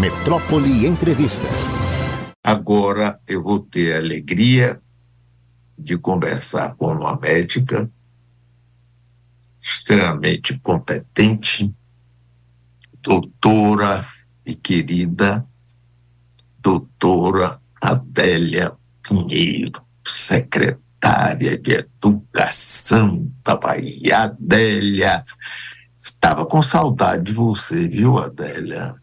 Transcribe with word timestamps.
Metrópole 0.00 0.86
Entrevista. 0.86 1.46
Agora 2.42 3.20
eu 3.28 3.42
vou 3.42 3.60
ter 3.60 3.92
a 3.92 3.98
alegria 3.98 4.80
de 5.78 5.98
conversar 5.98 6.74
com 6.76 6.86
uma 6.86 7.20
médica 7.20 7.90
extremamente 9.60 10.58
competente, 10.60 11.70
doutora 13.02 14.02
e 14.46 14.54
querida, 14.54 15.44
doutora 16.60 17.60
Adélia 17.78 18.72
Pinheiro, 19.06 19.82
secretária 20.02 21.58
de 21.58 21.72
Educação 21.72 23.30
da 23.44 23.54
Bahia. 23.54 24.20
Adélia, 24.20 25.22
estava 26.02 26.46
com 26.46 26.62
saudade 26.62 27.24
de 27.24 27.32
você, 27.34 27.86
viu, 27.86 28.16
Adélia? 28.16 28.94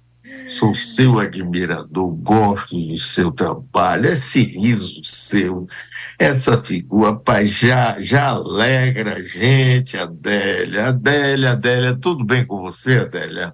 Sou 0.48 0.74
seu 0.74 1.20
admirador, 1.20 2.14
gosto 2.16 2.76
do 2.76 2.98
seu 2.98 3.32
trabalho, 3.32 4.08
esse 4.08 4.44
riso 4.44 5.04
seu, 5.04 5.68
essa 6.18 6.58
figura, 6.64 7.16
pai, 7.16 7.46
já, 7.46 8.00
já 8.00 8.30
alegra 8.30 9.16
a 9.16 9.22
gente, 9.22 9.98
Adélia. 9.98 10.88
Adélia, 10.88 11.52
Adélia, 11.52 11.96
tudo 11.96 12.24
bem 12.24 12.46
com 12.46 12.62
você, 12.62 13.00
Adélia? 13.00 13.54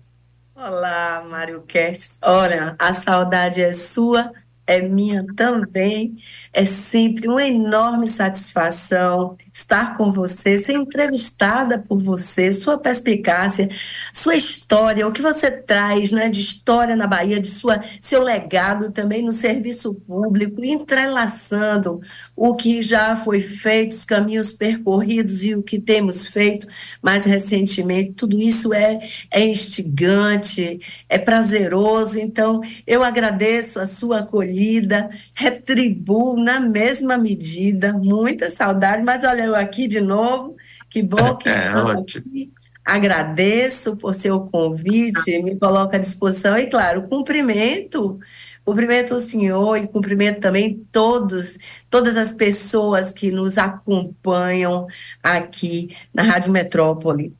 Olá, 0.55 1.25
Mário 1.27 1.63
Kertz. 1.63 2.17
Olha, 2.21 2.75
a 2.77 2.93
saudade 2.93 3.61
é 3.61 3.73
sua 3.73 4.31
é 4.65 4.81
minha 4.81 5.25
também. 5.35 6.15
É 6.53 6.65
sempre 6.65 7.27
uma 7.27 7.43
enorme 7.43 8.07
satisfação 8.07 9.35
estar 9.51 9.97
com 9.97 10.11
você, 10.11 10.59
ser 10.59 10.73
entrevistada 10.73 11.79
por 11.79 11.97
você, 11.97 12.53
sua 12.53 12.77
perspicácia, 12.77 13.69
sua 14.13 14.35
história, 14.35 15.07
o 15.07 15.11
que 15.11 15.21
você 15.21 15.49
traz 15.49 16.11
né, 16.11 16.29
de 16.29 16.39
história 16.39 16.95
na 16.95 17.07
Bahia, 17.07 17.39
de 17.39 17.47
sua, 17.47 17.83
seu 17.99 18.21
legado 18.21 18.91
também 18.91 19.23
no 19.23 19.31
serviço 19.31 19.95
público, 19.95 20.63
entrelaçando 20.63 22.01
o 22.35 22.55
que 22.55 22.81
já 22.81 23.15
foi 23.15 23.41
feito, 23.41 23.93
os 23.93 24.05
caminhos 24.05 24.51
percorridos 24.51 25.43
e 25.43 25.55
o 25.55 25.63
que 25.63 25.79
temos 25.79 26.27
feito 26.27 26.67
mais 27.01 27.25
recentemente. 27.25 28.13
Tudo 28.13 28.39
isso 28.39 28.73
é, 28.73 28.99
é 29.31 29.43
instigante, 29.43 30.79
é 31.09 31.17
prazeroso. 31.17 32.19
Então, 32.19 32.61
eu 32.85 33.03
agradeço 33.03 33.79
a 33.79 33.87
sua 33.87 34.19
acolhida, 34.19 35.09
retribuo 35.33 36.42
na 36.43 36.59
mesma 36.59 37.17
medida, 37.17 37.93
muita 37.93 38.49
saudade, 38.49 39.01
mas 39.03 39.23
olha 39.23 39.45
eu 39.45 39.55
aqui 39.55 39.87
de 39.87 40.01
novo. 40.01 40.55
Que 40.89 41.01
bom 41.01 41.35
que 41.35 41.49
é, 41.49 41.69
aqui. 41.69 42.51
Agradeço 42.85 43.95
por 43.95 44.13
seu 44.13 44.41
convite, 44.41 45.41
me 45.41 45.57
coloco 45.57 45.95
à 45.95 45.99
disposição 45.99 46.57
e, 46.57 46.67
claro, 46.67 47.03
cumprimento, 47.03 48.19
cumprimento 48.65 49.15
o 49.15 49.19
senhor 49.21 49.77
e 49.77 49.87
cumprimento 49.87 50.41
também 50.41 50.85
todos, 50.91 51.57
todas 51.89 52.17
as 52.17 52.33
pessoas 52.33 53.13
que 53.13 53.31
nos 53.31 53.57
acompanham 53.57 54.85
aqui 55.23 55.95
na 56.13 56.23
Rádio 56.23 56.51
Metrópole. 56.51 57.33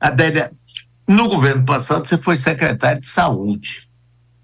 Adélia, 0.00 0.50
no 1.06 1.28
governo 1.28 1.64
passado 1.64 2.06
você 2.06 2.18
foi 2.18 2.36
secretária 2.36 3.00
de 3.00 3.06
saúde. 3.06 3.88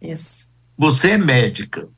Isso. 0.00 0.48
Você 0.78 1.10
é 1.10 1.18
médica. 1.18 1.88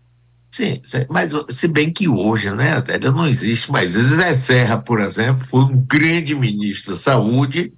Sim, 0.55 0.80
mas 1.10 1.33
se 1.50 1.66
bem 1.66 1.92
que 1.92 2.08
hoje, 2.08 2.48
né, 2.52 2.74
Adélia, 2.74 3.10
não 3.10 3.27
existe 3.27 3.72
mais. 3.72 3.92
Zé 3.92 4.34
Serra, 4.34 4.78
por 4.78 5.00
exemplo, 5.00 5.44
foi 5.44 5.64
um 5.64 5.84
grande 5.84 6.33
ministro 6.33 6.92
da 6.92 6.97
saúde, 6.97 7.72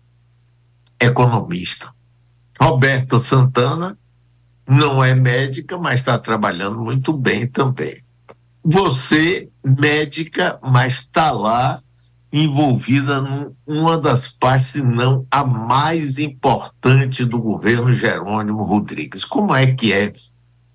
economista. 1.01 1.91
Roberta 2.61 3.17
Santana 3.17 3.99
não 4.69 5.03
é 5.03 5.15
médica, 5.15 5.79
mas 5.79 6.01
está 6.01 6.19
trabalhando 6.19 6.79
muito 6.79 7.15
bem 7.15 7.47
também. 7.47 7.97
Você, 8.63 9.49
médica, 9.65 10.61
mas 10.63 11.01
está 11.01 11.31
lá 11.31 11.81
envolvida 12.31 13.25
numa 13.67 13.97
das 13.97 14.29
partes, 14.29 14.67
se 14.67 14.83
não 14.83 15.27
a 15.31 15.43
mais 15.43 16.19
importante 16.19 17.25
do 17.25 17.39
governo 17.39 17.91
Jerônimo 17.95 18.63
Rodrigues. 18.65 19.25
Como 19.25 19.55
é 19.55 19.67
que 19.73 19.95
é 19.95 20.13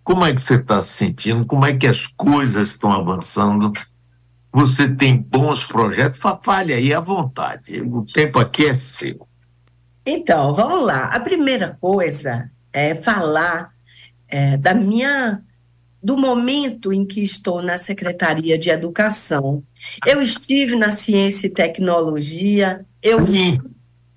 como 0.03 0.25
é 0.25 0.33
que 0.33 0.41
você 0.41 0.55
está 0.55 0.81
se 0.81 0.93
sentindo? 0.93 1.45
Como 1.45 1.65
é 1.65 1.75
que 1.75 1.87
as 1.87 2.07
coisas 2.07 2.69
estão 2.69 2.91
avançando? 2.91 3.71
Você 4.51 4.93
tem 4.93 5.17
bons 5.17 5.63
projetos? 5.63 6.19
Fale 6.43 6.73
aí 6.73 6.93
à 6.93 6.99
vontade. 6.99 7.81
O 7.81 8.05
tempo 8.05 8.39
aqui 8.39 8.65
é 8.65 8.73
seu. 8.73 9.27
Então, 10.05 10.53
vamos 10.53 10.81
lá. 10.81 11.05
A 11.05 11.19
primeira 11.19 11.77
coisa 11.79 12.51
é 12.73 12.95
falar 12.95 13.71
é, 14.27 14.57
da 14.57 14.73
minha 14.73 15.41
do 16.03 16.17
momento 16.17 16.91
em 16.91 17.05
que 17.05 17.21
estou 17.21 17.61
na 17.61 17.77
Secretaria 17.77 18.57
de 18.57 18.71
Educação. 18.71 19.63
Eu 20.05 20.19
estive 20.19 20.75
na 20.75 20.91
Ciência 20.91 21.45
e 21.45 21.51
Tecnologia, 21.51 22.83
eu 23.03 23.19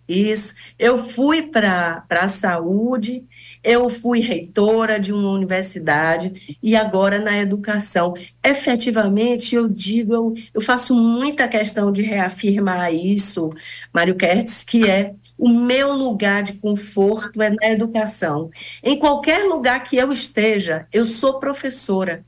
isso, 0.07 0.55
eu 0.79 0.99
fui 0.99 1.43
para 1.43 2.05
a 2.11 2.29
saúde 2.29 3.25
eu 3.65 3.89
fui 3.89 4.21
reitora 4.21 5.01
de 5.01 5.13
uma 5.13 5.31
universidade 5.31 6.59
e 6.63 6.77
agora 6.77 7.19
na 7.19 7.39
educação. 7.39 8.15
Efetivamente, 8.45 9.55
eu 9.55 9.69
digo, 9.69 10.13
eu, 10.13 10.35
eu 10.53 10.61
faço 10.61 10.95
muita 10.95 11.49
questão 11.49 11.91
de 11.91 12.03
reafirmar 12.03 12.93
isso, 12.93 13.51
Mário 13.93 14.15
Kertz, 14.15 14.63
que 14.63 14.89
é 14.89 15.15
o 15.39 15.49
meu 15.49 15.93
lugar 15.93 16.43
de 16.43 16.53
conforto 16.55 17.43
é 17.43 17.51
na 17.51 17.69
educação. 17.71 18.51
Em 18.83 18.99
qualquer 18.99 19.45
lugar 19.45 19.83
que 19.83 19.97
eu 19.97 20.13
esteja, 20.13 20.87
eu 20.93 21.07
sou 21.07 21.41
professora. 21.41 22.25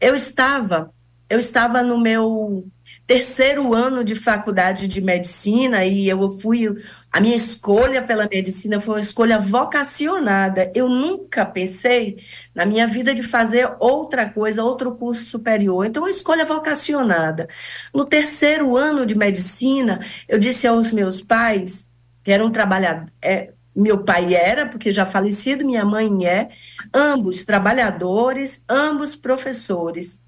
Eu 0.00 0.14
estava, 0.14 0.92
eu 1.30 1.38
estava 1.38 1.82
no 1.82 1.98
meu 1.98 2.66
terceiro 3.06 3.74
ano 3.74 4.02
de 4.02 4.14
faculdade 4.14 4.88
de 4.88 5.00
medicina 5.00 5.84
e 5.84 6.08
eu 6.08 6.38
fui 6.38 6.68
a 7.14 7.20
minha 7.20 7.36
escolha 7.36 8.02
pela 8.02 8.28
medicina 8.28 8.80
foi 8.80 8.96
uma 8.96 9.00
escolha 9.00 9.38
vocacionada. 9.38 10.72
Eu 10.74 10.88
nunca 10.88 11.46
pensei 11.46 12.18
na 12.52 12.66
minha 12.66 12.88
vida 12.88 13.14
de 13.14 13.22
fazer 13.22 13.72
outra 13.78 14.28
coisa, 14.28 14.64
outro 14.64 14.96
curso 14.96 15.24
superior. 15.26 15.86
Então, 15.86 16.02
uma 16.02 16.10
escolha 16.10 16.44
vocacionada. 16.44 17.48
No 17.94 18.04
terceiro 18.04 18.76
ano 18.76 19.06
de 19.06 19.14
medicina, 19.14 20.04
eu 20.28 20.40
disse 20.40 20.66
aos 20.66 20.90
meus 20.90 21.20
pais, 21.20 21.88
que 22.24 22.32
eram 22.32 22.50
trabalhadores, 22.50 23.12
é, 23.22 23.52
meu 23.74 24.04
pai 24.04 24.34
era, 24.34 24.66
porque 24.66 24.92
já 24.92 25.04
falecido, 25.04 25.64
minha 25.64 25.84
mãe 25.84 26.26
é, 26.26 26.50
ambos 26.92 27.44
trabalhadores, 27.44 28.62
ambos 28.68 29.16
professores. 29.16 30.22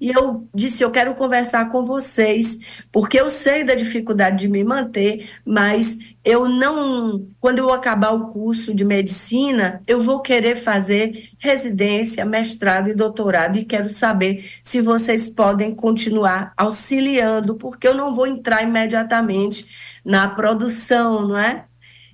E 0.00 0.10
eu 0.10 0.48
disse: 0.54 0.82
Eu 0.82 0.90
quero 0.90 1.14
conversar 1.14 1.70
com 1.70 1.84
vocês, 1.84 2.58
porque 2.90 3.20
eu 3.20 3.30
sei 3.30 3.64
da 3.64 3.74
dificuldade 3.74 4.38
de 4.38 4.48
me 4.48 4.64
manter, 4.64 5.30
mas 5.44 5.98
eu 6.24 6.48
não. 6.48 7.26
Quando 7.40 7.58
eu 7.58 7.72
acabar 7.72 8.12
o 8.12 8.28
curso 8.30 8.74
de 8.74 8.84
medicina, 8.84 9.82
eu 9.86 10.00
vou 10.00 10.20
querer 10.20 10.56
fazer 10.56 11.30
residência, 11.38 12.24
mestrado 12.24 12.88
e 12.88 12.94
doutorado, 12.94 13.58
e 13.58 13.64
quero 13.64 13.88
saber 13.88 14.50
se 14.62 14.80
vocês 14.80 15.28
podem 15.28 15.74
continuar 15.74 16.52
auxiliando, 16.56 17.56
porque 17.56 17.86
eu 17.86 17.94
não 17.94 18.14
vou 18.14 18.26
entrar 18.26 18.62
imediatamente 18.62 19.66
na 20.04 20.28
produção, 20.28 21.28
não 21.28 21.38
é? 21.38 21.66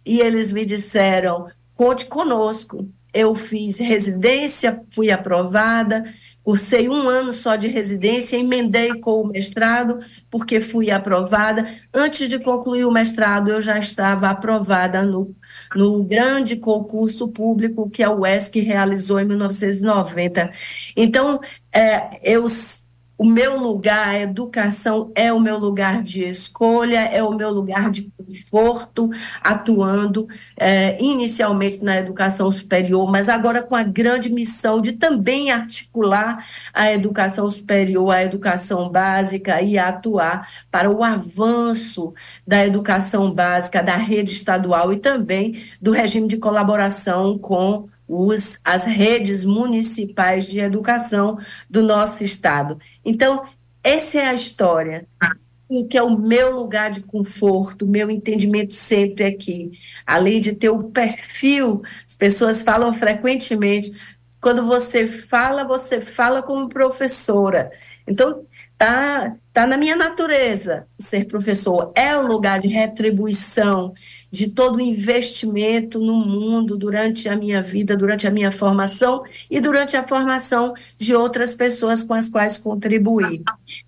E 0.09 0.21
eles 0.21 0.51
me 0.51 0.65
disseram: 0.65 1.49
conte 1.75 2.07
conosco. 2.07 2.89
Eu 3.13 3.35
fiz 3.35 3.79
residência, 3.79 4.83
fui 4.91 5.11
aprovada 5.11 6.05
Cursei 6.49 6.89
um 6.89 7.07
ano 7.07 7.31
só 7.31 7.57
de 7.57 7.69
residência, 7.69 8.39
emendei 8.39 8.99
com 9.01 9.21
o 9.21 9.27
mestrado, 9.27 9.99
porque 10.31 10.63
fui 10.63 10.91
aprovada. 10.91 11.69
Antes 11.93 12.27
de 12.27 12.39
concluir 12.39 12.87
o 12.87 12.91
mestrado, 12.91 13.51
eu 13.51 13.61
já 13.61 13.79
estava 13.79 14.31
aprovada 14.31 15.03
no, 15.03 15.37
no 15.77 16.03
grande 16.03 16.57
concurso 16.57 17.29
público 17.29 17.91
que 17.91 18.03
a 18.03 18.11
UESC 18.11 18.61
realizou 18.61 19.21
em 19.21 19.27
1990. 19.27 20.51
Então, 20.97 21.39
é, 21.71 22.19
eu 22.23 22.47
o 23.19 23.25
meu 23.25 23.59
lugar, 23.59 24.11
a 24.11 24.21
educação 24.21 25.11
é 25.13 25.33
o 25.33 25.41
meu 25.41 25.59
lugar 25.59 26.05
de 26.05 26.23
escolha, 26.23 27.01
é 27.01 27.21
o 27.21 27.35
meu 27.35 27.51
lugar 27.51 27.91
de 27.91 28.13
conforto, 28.17 29.11
atuando 29.43 30.29
é, 30.57 31.03
inicialmente 31.03 31.83
na 31.83 31.99
educação 31.99 32.51
superior, 32.53 33.11
mas 33.11 33.29
agora 33.29 33.61
com 33.61 33.75
a 33.75 33.83
grande 33.83 34.31
missão 34.31 34.81
de 34.81 34.93
também 34.93 35.51
articular 35.51 36.47
a 36.73 36.93
educação 36.93 37.51
superior, 37.51 38.11
a 38.13 38.23
educação 38.23 38.89
básica 38.89 39.61
e 39.61 39.77
atuar 39.77 40.49
para 40.71 40.89
o 40.89 41.03
avanço 41.03 42.15
da 42.47 42.65
educação 42.65 43.35
básica, 43.35 43.83
da 43.83 43.97
rede 43.97 44.33
estadual 44.33 44.93
e 44.93 44.97
também 44.97 45.61
do 45.83 45.91
regime 45.91 46.29
de 46.29 46.37
colaboração 46.37 47.37
com 47.37 47.89
os, 48.09 48.59
as 48.65 48.85
redes 48.85 49.45
municipais 49.45 50.47
de 50.47 50.59
educação 50.59 51.39
do 51.69 51.83
nosso 51.83 52.25
estado. 52.25 52.79
Então, 53.05 53.45
essa 53.85 54.19
é 54.19 54.27
a 54.27 54.35
história. 54.35 55.07
que 55.91 55.99
é 55.99 56.03
o 56.03 56.19
meu 56.19 56.57
lugar 56.57 56.91
de 56.91 57.03
conforto, 57.03 57.85
o 57.85 57.89
meu 57.89 58.11
entendimento 58.11 58.75
sempre 58.75 59.25
aqui. 59.25 59.71
Além 60.07 60.41
de 60.41 60.55
ter 60.55 60.71
o 60.71 60.85
perfil, 60.85 61.83
as 62.07 62.17
pessoas 62.17 62.63
falam 62.63 62.91
frequentemente, 62.93 63.93
quando 64.41 64.65
você 64.65 65.07
fala, 65.07 65.65
você 65.65 66.01
fala 66.01 66.43
como 66.43 66.69
professora. 66.69 67.71
Então, 68.07 68.47
tá, 68.79 69.37
tá 69.59 69.67
na 69.67 69.77
minha 69.77 69.97
natureza 69.97 70.87
ser 70.97 71.25
professor. 71.25 71.91
É 71.97 72.17
o 72.17 72.25
lugar 72.25 72.61
de 72.61 72.69
retribuição 72.69 73.93
de 74.31 74.53
todo 74.53 74.77
o 74.77 74.81
investimento 74.81 75.99
no 75.99 76.15
mundo 76.25 76.77
durante 76.77 77.29
a 77.29 77.35
minha 77.35 77.61
vida, 77.61 77.97
durante 77.97 78.25
a 78.25 78.31
minha 78.31 78.53
formação 78.53 79.25
e 79.51 79.59
durante 79.59 79.97
a 79.97 80.03
formação 80.05 80.75
de 80.97 81.13
outras 81.13 81.55
pessoas 81.55 82.05
com 82.05 82.15
as 82.15 82.29
quais 82.29 82.57
contribuir. 82.57 83.43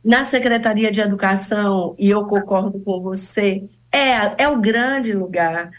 Na 0.05 0.25
Secretaria 0.25 0.91
de 0.91 1.01
Educação, 1.01 1.95
e 1.97 2.11
eu 2.11 2.25
concordo 2.25 2.81
com 2.81 3.01
você, 3.01 3.63
é, 3.93 4.43
é 4.43 4.49
o 4.49 4.61
grande 4.61 5.13
lugar. 5.13 5.71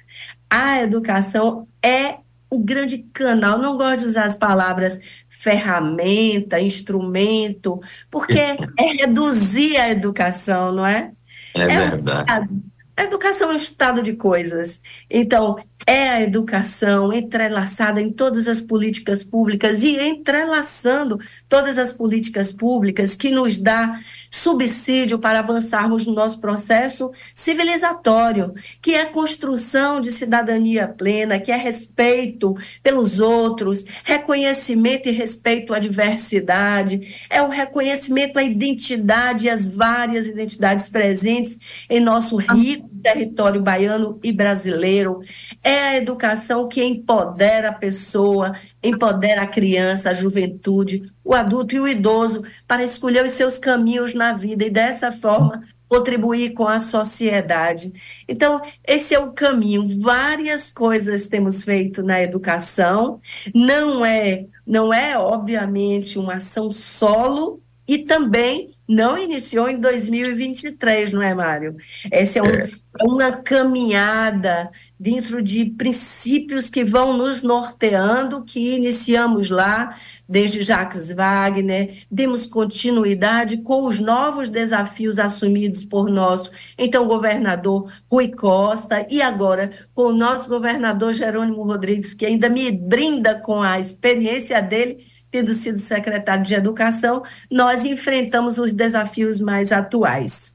A 0.50 0.82
educação 0.82 1.68
é 1.84 2.16
o 2.51 2.59
grande 2.59 3.00
canal. 3.13 3.57
Não 3.57 3.77
gosto 3.77 4.00
de 4.00 4.06
usar 4.06 4.25
as 4.25 4.36
palavras 4.36 5.00
ferramenta, 5.30 6.59
instrumento, 6.59 7.80
porque 8.12 8.38
é 8.38 8.83
reduzir 9.00 9.77
a 9.77 9.89
educação, 9.89 10.71
não 10.74 10.86
é? 10.86 11.13
É, 11.56 11.62
é 11.62 11.89
verdade. 11.89 12.50
A 12.95 13.03
educação 13.03 13.50
é 13.50 13.53
um 13.53 13.57
estado 13.57 14.03
de 14.03 14.13
coisas. 14.13 14.81
Então, 15.09 15.57
é 15.86 16.10
a 16.10 16.22
educação 16.22 17.12
entrelaçada 17.12 18.01
em 18.01 18.12
todas 18.12 18.48
as 18.48 18.62
políticas 18.62 19.24
públicas 19.24 19.83
e 19.83 20.00
entrelaçando 20.00 21.19
todas 21.50 21.78
as 21.78 21.92
políticas 21.92 22.51
públicas 22.51 23.16
que 23.16 23.31
nos 23.31 23.57
dá 23.57 24.00
subsídio 24.30 25.19
para 25.19 25.39
avançarmos 25.39 26.06
no 26.06 26.13
nosso 26.13 26.39
processo 26.39 27.12
civilizatório, 27.36 28.54
que 28.81 28.95
é 28.95 29.01
a 29.01 29.12
construção 29.12 30.00
de 30.00 30.12
cidadania 30.12 30.88
plena, 30.88 31.39
que 31.39 31.51
é 31.51 31.57
respeito 31.57 32.56
pelos 32.81 33.19
outros, 33.19 33.83
reconhecimento 34.04 35.10
e 35.10 35.12
respeito 35.12 35.74
à 35.74 35.80
diversidade, 35.80 37.25
é 37.30 37.42
o 37.42 37.50
reconhecimento 37.50 38.38
à 38.38 38.44
identidade 38.44 39.48
e 39.48 39.50
às 39.50 39.68
várias 39.68 40.28
identidades 40.28 40.88
presentes 40.88 41.57
em 41.89 42.00
nosso 42.00 42.38
rico 42.38 42.91
território 43.01 43.62
baiano 43.62 44.19
e 44.24 44.31
brasileiro. 44.31 45.21
É 45.63 45.80
a 45.80 45.98
educação 45.98 46.68
que 46.68 46.83
empodera 46.83 47.69
a 47.69 47.74
pessoa, 47.74 48.56
empodera 48.83 49.42
a 49.42 49.48
criança, 49.48 50.09
a 50.09 50.13
juventude, 50.13 51.12
o 51.24 51.33
adulto 51.33 51.75
e 51.75 51.80
o 51.80 51.88
idoso 51.88 52.44
para 52.68 52.83
escolher 52.83 53.25
os 53.25 53.31
seus 53.31 53.57
caminhos 53.57 54.13
na 54.13 54.33
vida 54.33 54.65
e 54.65 54.69
dessa 54.69 55.12
forma 55.12 55.63
contribuir 55.92 56.53
com 56.53 56.65
a 56.65 56.80
sociedade. 56.80 57.92
Então, 58.25 58.62
esse 58.88 59.13
é 59.13 59.19
o 59.19 59.33
caminho. 59.33 59.86
Várias 60.00 60.71
coisas 60.71 61.27
temos 61.27 61.63
feito 61.63 62.01
na 62.01 62.24
educação. 62.24 63.19
Não 63.54 64.06
é, 64.06 64.45
não 64.65 64.94
é 64.94 65.18
obviamente 65.18 66.18
uma 66.18 66.36
ação 66.36 66.71
solo 66.71 67.62
e 67.86 67.97
também 67.97 68.74
não 68.92 69.18
iniciou 69.18 69.70
em 69.70 69.80
2023, 69.80 71.14
não 71.14 71.22
é, 71.22 71.34
Mário? 71.34 71.78
Essa 72.12 72.40
é, 72.40 72.42
um, 72.42 72.48
é. 72.48 72.70
uma 73.02 73.32
caminhada 73.32 74.70
dentro 75.00 75.42
de 75.42 75.64
princípios 75.66 76.70
que 76.70 76.84
vão 76.84 77.16
nos 77.16 77.42
norteando, 77.42 78.44
que 78.44 78.76
iniciamos 78.76 79.50
lá, 79.50 79.98
desde 80.28 80.62
Jacques 80.62 81.10
Wagner, 81.10 82.04
demos 82.12 82.46
continuidade 82.46 83.58
com 83.58 83.84
os 83.84 83.98
novos 83.98 84.50
desafios 84.50 85.18
assumidos 85.18 85.86
por 85.86 86.10
nosso, 86.10 86.52
então, 86.78 87.08
governador 87.08 87.90
Rui 88.12 88.28
Costa, 88.28 89.08
e 89.10 89.22
agora 89.22 89.72
com 89.94 90.04
o 90.08 90.14
nosso 90.14 90.50
governador 90.50 91.14
Jerônimo 91.14 91.64
Rodrigues, 91.64 92.14
que 92.14 92.26
ainda 92.26 92.50
me 92.50 92.70
brinda 92.72 93.36
com 93.36 93.62
a 93.62 93.80
experiência 93.80 94.62
dele 94.62 95.11
tendo 95.31 95.54
sido 95.54 95.80
secretário 95.80 96.44
de 96.44 96.54
Educação, 96.54 97.24
nós 97.50 97.86
enfrentamos 97.86 98.57
os 98.57 98.74
desafios 98.74 99.39
mais 99.39 99.72
atuais. 99.72 100.54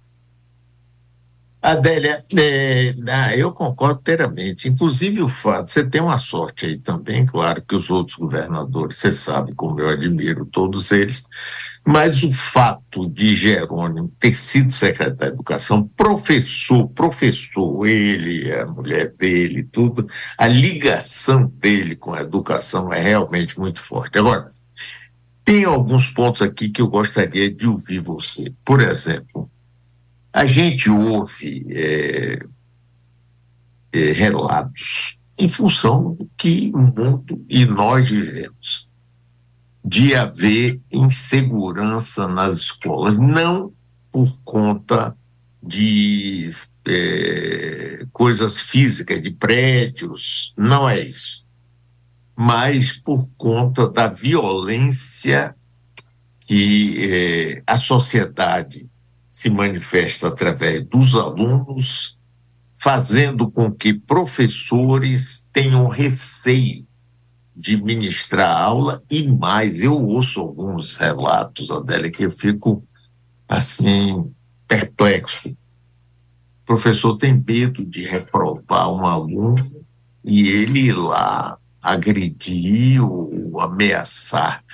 Adélia, 1.66 2.22
é, 2.38 2.94
ah, 3.08 3.36
eu 3.36 3.50
concordo 3.50 3.98
inteiramente. 3.98 4.68
Inclusive 4.68 5.20
o 5.20 5.28
fato, 5.28 5.72
você 5.72 5.84
tem 5.84 6.00
uma 6.00 6.16
sorte 6.16 6.64
aí 6.64 6.78
também, 6.78 7.26
claro 7.26 7.60
que 7.60 7.74
os 7.74 7.90
outros 7.90 8.16
governadores, 8.16 8.98
você 8.98 9.10
sabe 9.10 9.52
como 9.52 9.80
eu 9.80 9.88
admiro 9.88 10.46
todos 10.46 10.92
eles, 10.92 11.24
mas 11.84 12.22
o 12.22 12.30
fato 12.32 13.08
de 13.08 13.34
Jerônimo 13.34 14.12
ter 14.20 14.34
sido 14.34 14.70
secretário 14.70 15.16
de 15.16 15.40
Educação, 15.40 15.88
professor, 15.96 16.88
professor, 16.90 17.84
ele, 17.86 18.52
a 18.52 18.66
mulher 18.66 19.12
dele, 19.18 19.64
tudo, 19.64 20.06
a 20.38 20.46
ligação 20.46 21.46
dele 21.48 21.96
com 21.96 22.14
a 22.14 22.20
educação 22.20 22.92
é 22.92 23.00
realmente 23.00 23.58
muito 23.58 23.80
forte. 23.80 24.18
Agora, 24.18 24.46
tem 25.46 25.62
alguns 25.62 26.10
pontos 26.10 26.42
aqui 26.42 26.68
que 26.68 26.82
eu 26.82 26.88
gostaria 26.88 27.48
de 27.48 27.68
ouvir 27.68 28.00
você. 28.00 28.52
Por 28.64 28.82
exemplo, 28.82 29.48
a 30.32 30.44
gente 30.44 30.90
ouve 30.90 31.64
é, 31.70 32.44
é, 33.92 34.12
relatos 34.12 35.16
em 35.38 35.48
função 35.48 36.14
do 36.14 36.28
que 36.36 36.72
o 36.74 36.78
mundo 36.78 37.46
e 37.48 37.64
nós 37.64 38.10
vivemos, 38.10 38.88
de 39.84 40.16
haver 40.16 40.80
insegurança 40.92 42.26
nas 42.26 42.58
escolas, 42.58 43.16
não 43.16 43.72
por 44.10 44.28
conta 44.42 45.16
de 45.62 46.52
é, 46.84 48.04
coisas 48.12 48.58
físicas, 48.58 49.22
de 49.22 49.30
prédios, 49.30 50.52
não 50.56 50.88
é 50.88 50.98
isso 50.98 51.45
mas 52.36 52.92
por 52.92 53.30
conta 53.38 53.88
da 53.88 54.08
violência 54.08 55.56
que 56.40 56.96
eh, 57.00 57.62
a 57.66 57.78
sociedade 57.78 58.88
se 59.26 59.48
manifesta 59.48 60.28
através 60.28 60.84
dos 60.84 61.14
alunos, 61.14 62.18
fazendo 62.78 63.50
com 63.50 63.72
que 63.72 63.94
professores 63.94 65.48
tenham 65.50 65.88
receio 65.88 66.86
de 67.56 67.82
ministrar 67.82 68.60
aula 68.60 69.02
e 69.10 69.26
mais. 69.26 69.82
Eu 69.82 69.94
ouço 69.94 70.40
alguns 70.40 70.94
relatos, 70.94 71.70
Adélia, 71.70 72.10
que 72.10 72.26
eu 72.26 72.30
fico 72.30 72.86
assim, 73.48 74.30
perplexo. 74.68 75.48
O 75.48 76.66
professor 76.66 77.16
tem 77.16 77.32
medo 77.32 77.84
de 77.84 78.02
reprovar 78.02 78.92
um 78.92 79.06
aluno 79.06 79.84
e 80.22 80.48
ele 80.48 80.80
ir 80.80 80.92
lá 80.92 81.58
agredir 81.92 83.02
ou 83.02 83.60
ameaçar. 83.60 84.64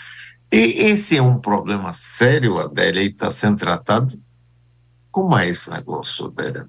E 0.51 0.59
esse 0.59 1.17
é 1.17 1.23
um 1.23 1.39
problema 1.39 1.93
sério, 1.93 2.59
Adélia, 2.59 3.03
e 3.03 3.09
está 3.09 3.31
sendo 3.31 3.59
tratado. 3.59 4.21
Como 5.11 5.37
é 5.37 5.49
esse 5.49 5.71
negócio, 5.71 6.27
Adélia? 6.27 6.69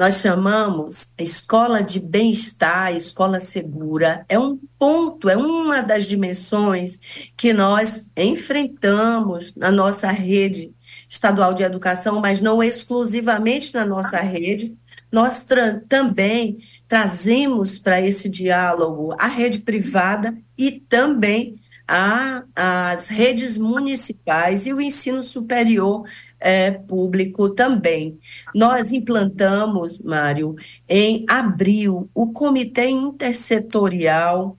Nós 0.00 0.22
chamamos 0.22 1.08
escola 1.18 1.82
de 1.82 2.00
bem-estar, 2.00 2.94
escola 2.94 3.38
segura. 3.38 4.24
É 4.30 4.38
um 4.38 4.58
ponto, 4.78 5.28
é 5.28 5.36
uma 5.36 5.82
das 5.82 6.06
dimensões 6.06 6.98
que 7.36 7.52
nós 7.52 8.08
enfrentamos 8.16 9.54
na 9.54 9.70
nossa 9.70 10.10
rede 10.10 10.72
estadual 11.06 11.52
de 11.52 11.62
educação, 11.62 12.18
mas 12.18 12.40
não 12.40 12.62
exclusivamente 12.62 13.74
na 13.74 13.84
nossa 13.84 14.18
rede, 14.20 14.74
nós 15.10 15.46
também 15.88 16.58
trazemos 16.86 17.78
para 17.78 18.00
esse 18.00 18.28
diálogo 18.28 19.14
a 19.18 19.26
rede 19.26 19.58
privada 19.58 20.36
e 20.56 20.72
também 20.72 21.60
a, 21.86 22.44
as 22.54 23.08
redes 23.08 23.56
municipais 23.56 24.64
e 24.66 24.72
o 24.72 24.80
ensino 24.80 25.20
superior 25.22 26.04
é, 26.38 26.70
público 26.70 27.50
também. 27.50 28.18
Nós 28.54 28.92
implantamos, 28.92 29.98
Mário, 29.98 30.54
em 30.88 31.24
abril, 31.28 32.08
o 32.14 32.32
Comitê 32.32 32.88
Intersetorial 32.88 34.56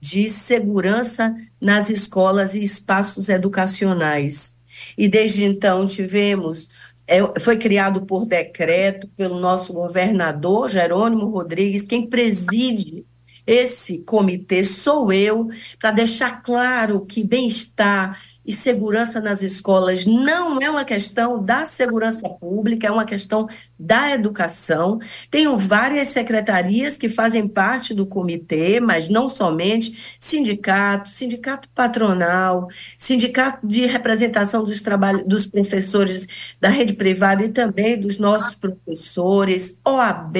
de 0.00 0.28
Segurança 0.28 1.36
nas 1.60 1.90
Escolas 1.90 2.54
e 2.54 2.62
Espaços 2.62 3.28
Educacionais. 3.28 4.56
E 4.96 5.08
desde 5.08 5.44
então 5.44 5.84
tivemos 5.84 6.70
é, 7.10 7.40
foi 7.40 7.58
criado 7.58 8.06
por 8.06 8.24
decreto 8.24 9.08
pelo 9.16 9.40
nosso 9.40 9.72
governador 9.72 10.68
Jerônimo 10.68 11.26
Rodrigues, 11.26 11.82
quem 11.82 12.08
preside 12.08 13.04
esse 13.44 13.98
comitê 14.04 14.62
sou 14.62 15.12
eu, 15.12 15.48
para 15.80 15.90
deixar 15.90 16.40
claro 16.40 17.04
que 17.04 17.24
bem-estar 17.24 18.22
e 18.46 18.52
segurança 18.52 19.20
nas 19.20 19.42
escolas 19.42 20.06
não 20.06 20.60
é 20.60 20.70
uma 20.70 20.84
questão 20.84 21.42
da 21.42 21.66
segurança 21.66 22.28
pública, 22.28 22.86
é 22.86 22.90
uma 22.92 23.04
questão 23.04 23.48
da 23.80 24.12
Educação. 24.12 25.00
Tenho 25.30 25.56
várias 25.56 26.08
secretarias 26.08 26.98
que 26.98 27.08
fazem 27.08 27.48
parte 27.48 27.94
do 27.94 28.04
comitê, 28.04 28.78
mas 28.78 29.08
não 29.08 29.30
somente, 29.30 30.14
sindicato, 30.18 31.08
sindicato 31.08 31.66
patronal, 31.70 32.68
sindicato 32.98 33.66
de 33.66 33.86
representação 33.86 34.62
dos, 34.62 34.82
trabalhos, 34.82 35.26
dos 35.26 35.46
professores 35.46 36.28
da 36.60 36.68
rede 36.68 36.92
privada 36.92 37.42
e 37.42 37.48
também 37.48 37.98
dos 37.98 38.18
nossos 38.18 38.54
professores, 38.54 39.80
OAB, 39.82 40.36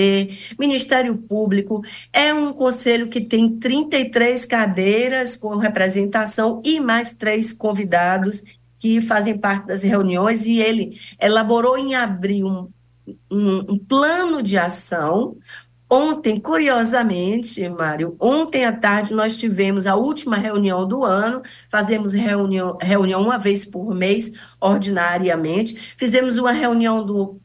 Ministério 0.58 1.16
Público. 1.16 1.82
É 2.12 2.34
um 2.34 2.52
conselho 2.52 3.08
que 3.08 3.22
tem 3.22 3.58
33 3.58 4.44
cadeiras 4.44 5.34
com 5.34 5.56
representação 5.56 6.60
e 6.62 6.78
mais 6.78 7.14
três 7.14 7.54
convidados 7.54 8.44
que 8.78 9.00
fazem 9.00 9.36
parte 9.36 9.66
das 9.66 9.82
reuniões, 9.82 10.46
e 10.46 10.58
ele 10.58 10.98
elaborou 11.20 11.76
em 11.76 11.94
abril 11.94 12.70
um 13.30 13.58
um, 13.72 13.78
plano 13.78 14.42
de 14.42 14.56
ação. 14.58 15.36
Ontem, 15.92 16.38
curiosamente, 16.38 17.68
Mário, 17.68 18.16
ontem 18.20 18.64
à 18.64 18.72
tarde 18.72 19.12
nós 19.12 19.36
tivemos 19.36 19.86
a 19.86 19.96
última 19.96 20.36
reunião 20.36 20.86
do 20.86 21.04
ano, 21.04 21.42
fazemos 21.68 22.12
reunião, 22.12 22.78
reunião 22.80 23.20
uma 23.20 23.36
vez 23.36 23.64
por 23.64 23.92
mês, 23.92 24.30
ordinariamente. 24.60 25.94
Fizemos 25.96 26.38
uma 26.38 26.52
reunião 26.52 27.04
do 27.04 27.40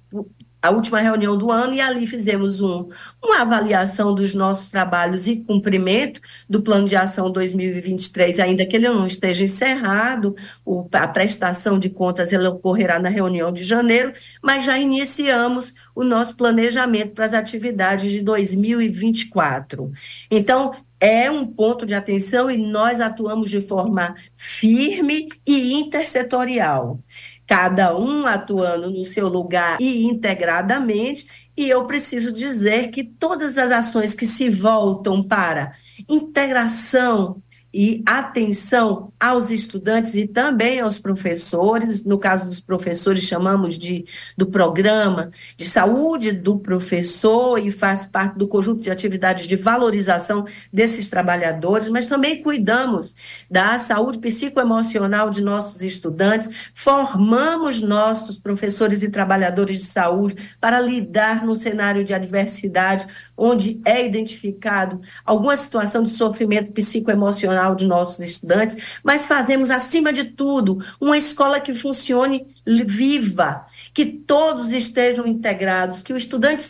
a 0.65 0.71
última 0.71 0.99
reunião 0.99 1.37
do 1.37 1.51
ano 1.51 1.73
e 1.75 1.79
ali 1.79 2.07
fizemos 2.07 2.59
um, 2.59 2.89
uma 3.23 3.41
avaliação 3.41 4.15
dos 4.15 4.33
nossos 4.33 4.67
trabalhos 4.69 5.27
e 5.27 5.37
cumprimento 5.37 6.19
do 6.49 6.59
plano 6.59 6.87
de 6.87 6.95
ação 6.95 7.29
2023, 7.29 8.39
ainda 8.39 8.65
que 8.65 8.75
ele 8.75 8.89
não 8.89 9.05
esteja 9.05 9.43
encerrado, 9.43 10.35
o, 10.65 10.87
a 10.91 11.07
prestação 11.07 11.77
de 11.77 11.89
contas 11.89 12.33
ela 12.33 12.49
ocorrerá 12.49 12.99
na 12.99 13.09
reunião 13.09 13.51
de 13.51 13.63
janeiro, 13.63 14.11
mas 14.41 14.63
já 14.63 14.79
iniciamos 14.79 15.71
o 15.93 16.03
nosso 16.03 16.35
planejamento 16.35 17.13
para 17.13 17.25
as 17.25 17.33
atividades 17.33 18.09
de 18.09 18.21
2024. 18.21 19.91
Então, 20.31 20.73
é 20.99 21.29
um 21.29 21.45
ponto 21.45 21.85
de 21.85 21.93
atenção 21.93 22.49
e 22.49 22.57
nós 22.57 22.99
atuamos 22.99 23.49
de 23.49 23.61
forma 23.61 24.15
firme 24.35 25.29
e 25.45 25.73
intersetorial 25.73 26.99
cada 27.47 27.97
um 27.97 28.25
atuando 28.25 28.89
no 28.89 29.05
seu 29.05 29.27
lugar 29.27 29.77
e 29.79 30.03
integradamente, 30.05 31.27
e 31.55 31.69
eu 31.69 31.85
preciso 31.85 32.31
dizer 32.31 32.89
que 32.89 33.03
todas 33.03 33.57
as 33.57 33.71
ações 33.71 34.13
que 34.13 34.25
se 34.25 34.49
voltam 34.49 35.23
para 35.23 35.73
integração 36.09 37.41
e 37.77 38.01
atenção 38.05 39.11
aos 39.19 39.51
estudantes 39.51 40.15
e 40.15 40.25
também 40.25 40.79
aos 40.79 40.97
professores. 40.97 42.05
No 42.05 42.17
caso 42.17 42.47
dos 42.47 42.61
professores, 42.61 43.23
chamamos 43.23 43.77
de 43.77 44.05
do 44.37 44.45
programa 44.45 45.29
de 45.57 45.65
saúde 45.65 46.31
do 46.31 46.57
professor 46.57 47.59
e 47.59 47.69
faz 47.69 48.05
parte 48.05 48.37
do 48.37 48.47
conjunto 48.47 48.79
de 48.79 48.89
atividades 48.89 49.45
de 49.45 49.57
valorização 49.57 50.45
desses 50.71 51.07
trabalhadores, 51.07 51.89
mas 51.89 52.07
também 52.07 52.41
cuidamos 52.41 53.13
da 53.51 53.77
saúde 53.77 54.19
psicoemocional 54.19 55.29
de 55.29 55.41
nossos 55.41 55.81
estudantes, 55.81 56.49
formamos 56.73 57.81
nossos 57.81 58.39
professores 58.39 59.03
e 59.03 59.09
trabalhadores 59.09 59.77
de 59.77 59.83
saúde 59.83 60.37
para 60.61 60.79
lidar 60.79 61.45
no 61.45 61.57
cenário 61.57 62.05
de 62.05 62.13
adversidade, 62.13 63.05
onde 63.35 63.81
é 63.83 64.05
identificado 64.05 65.01
alguma 65.25 65.57
situação 65.57 66.01
de 66.01 66.11
sofrimento 66.11 66.71
psicoemocional 66.71 67.64
profissional 67.65 67.75
de 67.75 67.85
nossos 67.85 68.19
estudantes, 68.19 68.99
mas 69.03 69.25
fazemos, 69.25 69.69
acima 69.69 70.13
de 70.13 70.25
tudo, 70.25 70.83
uma 70.99 71.17
escola 71.17 71.59
que 71.59 71.73
funcione 71.73 72.45
viva, 72.65 73.65
que 73.93 74.05
todos 74.05 74.73
estejam 74.73 75.25
integrados, 75.25 76.01
que 76.01 76.13
o 76.13 76.17
estudante 76.17 76.63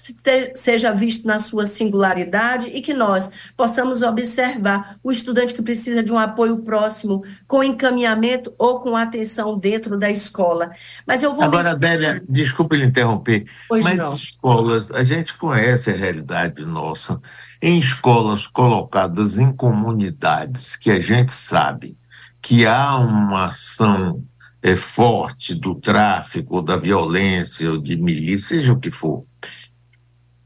seja 0.55 0.91
visto 0.91 1.25
na 1.25 1.39
sua 1.39 1.65
singularidade 1.65 2.67
e 2.67 2.81
que 2.81 2.93
nós 2.93 3.29
possamos 3.55 4.01
observar 4.01 4.97
o 5.03 5.11
estudante 5.11 5.53
que 5.53 5.61
precisa 5.61 6.03
de 6.03 6.11
um 6.11 6.19
apoio 6.19 6.57
próximo, 6.63 7.23
com 7.47 7.63
encaminhamento 7.63 8.53
ou 8.57 8.79
com 8.79 8.95
atenção 8.95 9.57
dentro 9.57 9.97
da 9.97 10.11
escola. 10.11 10.71
Mas 11.07 11.23
eu 11.23 11.33
vou. 11.33 11.43
Agora, 11.43 11.71
Adélia, 11.71 12.21
desculpe 12.27 12.77
lhe 12.77 12.85
interromper, 12.85 13.45
pois 13.67 13.83
mas 13.83 13.97
não. 13.97 14.13
escolas, 14.13 14.91
a 14.91 15.03
gente 15.03 15.33
conhece 15.35 15.89
a 15.89 15.93
realidade 15.93 16.65
nossa 16.65 17.21
em 17.65 17.79
escolas 17.79 18.45
colocadas 18.45 19.39
em 19.39 19.51
comunidades 19.51 20.75
que 20.75 20.91
a 20.91 21.00
gente 21.00 21.31
sabe 21.31 21.98
que 22.39 22.63
há 22.63 22.95
uma 22.98 23.45
ação 23.45 24.24
é, 24.62 24.75
forte 24.75 25.55
do 25.55 25.74
tráfico, 25.74 26.62
da 26.62 26.77
violência, 26.77 27.72
ou 27.72 27.81
de 27.81 27.98
milícia, 27.98 28.57
seja 28.57 28.72
o 28.72 28.79
que 28.79 28.91
for, 28.91 29.22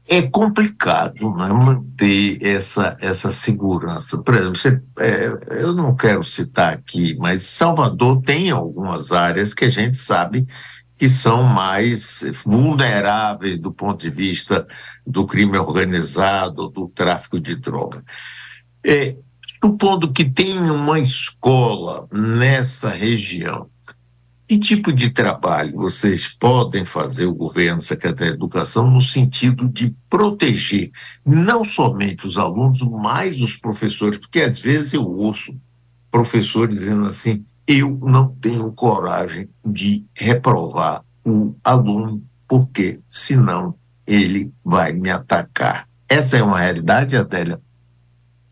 é 0.08 0.22
complicado 0.22 1.34
né, 1.34 1.48
manter 1.48 2.38
essa, 2.42 2.96
essa 3.02 3.30
segurança. 3.30 4.16
Por 4.16 4.34
exemplo, 4.34 4.56
você, 4.56 4.82
é, 4.98 5.62
eu 5.62 5.74
não 5.74 5.94
quero 5.94 6.24
citar 6.24 6.72
aqui, 6.72 7.14
mas 7.18 7.44
Salvador 7.44 8.22
tem 8.22 8.50
algumas 8.50 9.12
áreas 9.12 9.52
que 9.52 9.66
a 9.66 9.70
gente 9.70 9.98
sabe 9.98 10.46
que 11.00 11.08
são 11.08 11.42
mais 11.42 12.22
vulneráveis 12.44 13.58
do 13.58 13.72
ponto 13.72 14.02
de 14.02 14.10
vista 14.10 14.66
do 15.06 15.24
crime 15.24 15.56
organizado, 15.56 16.68
do 16.68 16.88
tráfico 16.88 17.40
de 17.40 17.56
droga. 17.56 18.04
É, 18.84 19.16
supondo 19.64 20.12
que 20.12 20.26
tem 20.26 20.58
uma 20.58 21.00
escola 21.00 22.06
nessa 22.12 22.90
região, 22.90 23.70
que 24.46 24.58
tipo 24.58 24.92
de 24.92 25.08
trabalho 25.08 25.74
vocês 25.74 26.28
podem 26.28 26.84
fazer, 26.84 27.24
o 27.24 27.34
governo, 27.34 27.80
Secretaria 27.80 28.32
de 28.32 28.36
Educação, 28.36 28.90
no 28.90 29.00
sentido 29.00 29.70
de 29.70 29.96
proteger 30.10 30.90
não 31.24 31.64
somente 31.64 32.26
os 32.26 32.36
alunos, 32.36 32.82
mas 32.82 33.40
os 33.40 33.56
professores? 33.56 34.18
Porque 34.18 34.42
às 34.42 34.58
vezes 34.58 34.92
eu 34.92 35.06
ouço 35.06 35.58
professores 36.10 36.78
dizendo 36.78 37.06
assim: 37.06 37.42
eu 37.72 37.96
não 38.02 38.34
tenho 38.40 38.72
coragem 38.72 39.46
de 39.64 40.04
reprovar 40.12 41.04
o 41.24 41.54
aluno, 41.62 42.20
porque 42.48 43.00
senão 43.08 43.76
ele 44.04 44.52
vai 44.64 44.92
me 44.92 45.08
atacar. 45.08 45.88
Essa 46.08 46.38
é 46.38 46.42
uma 46.42 46.58
realidade, 46.58 47.16
Adélia? 47.16 47.60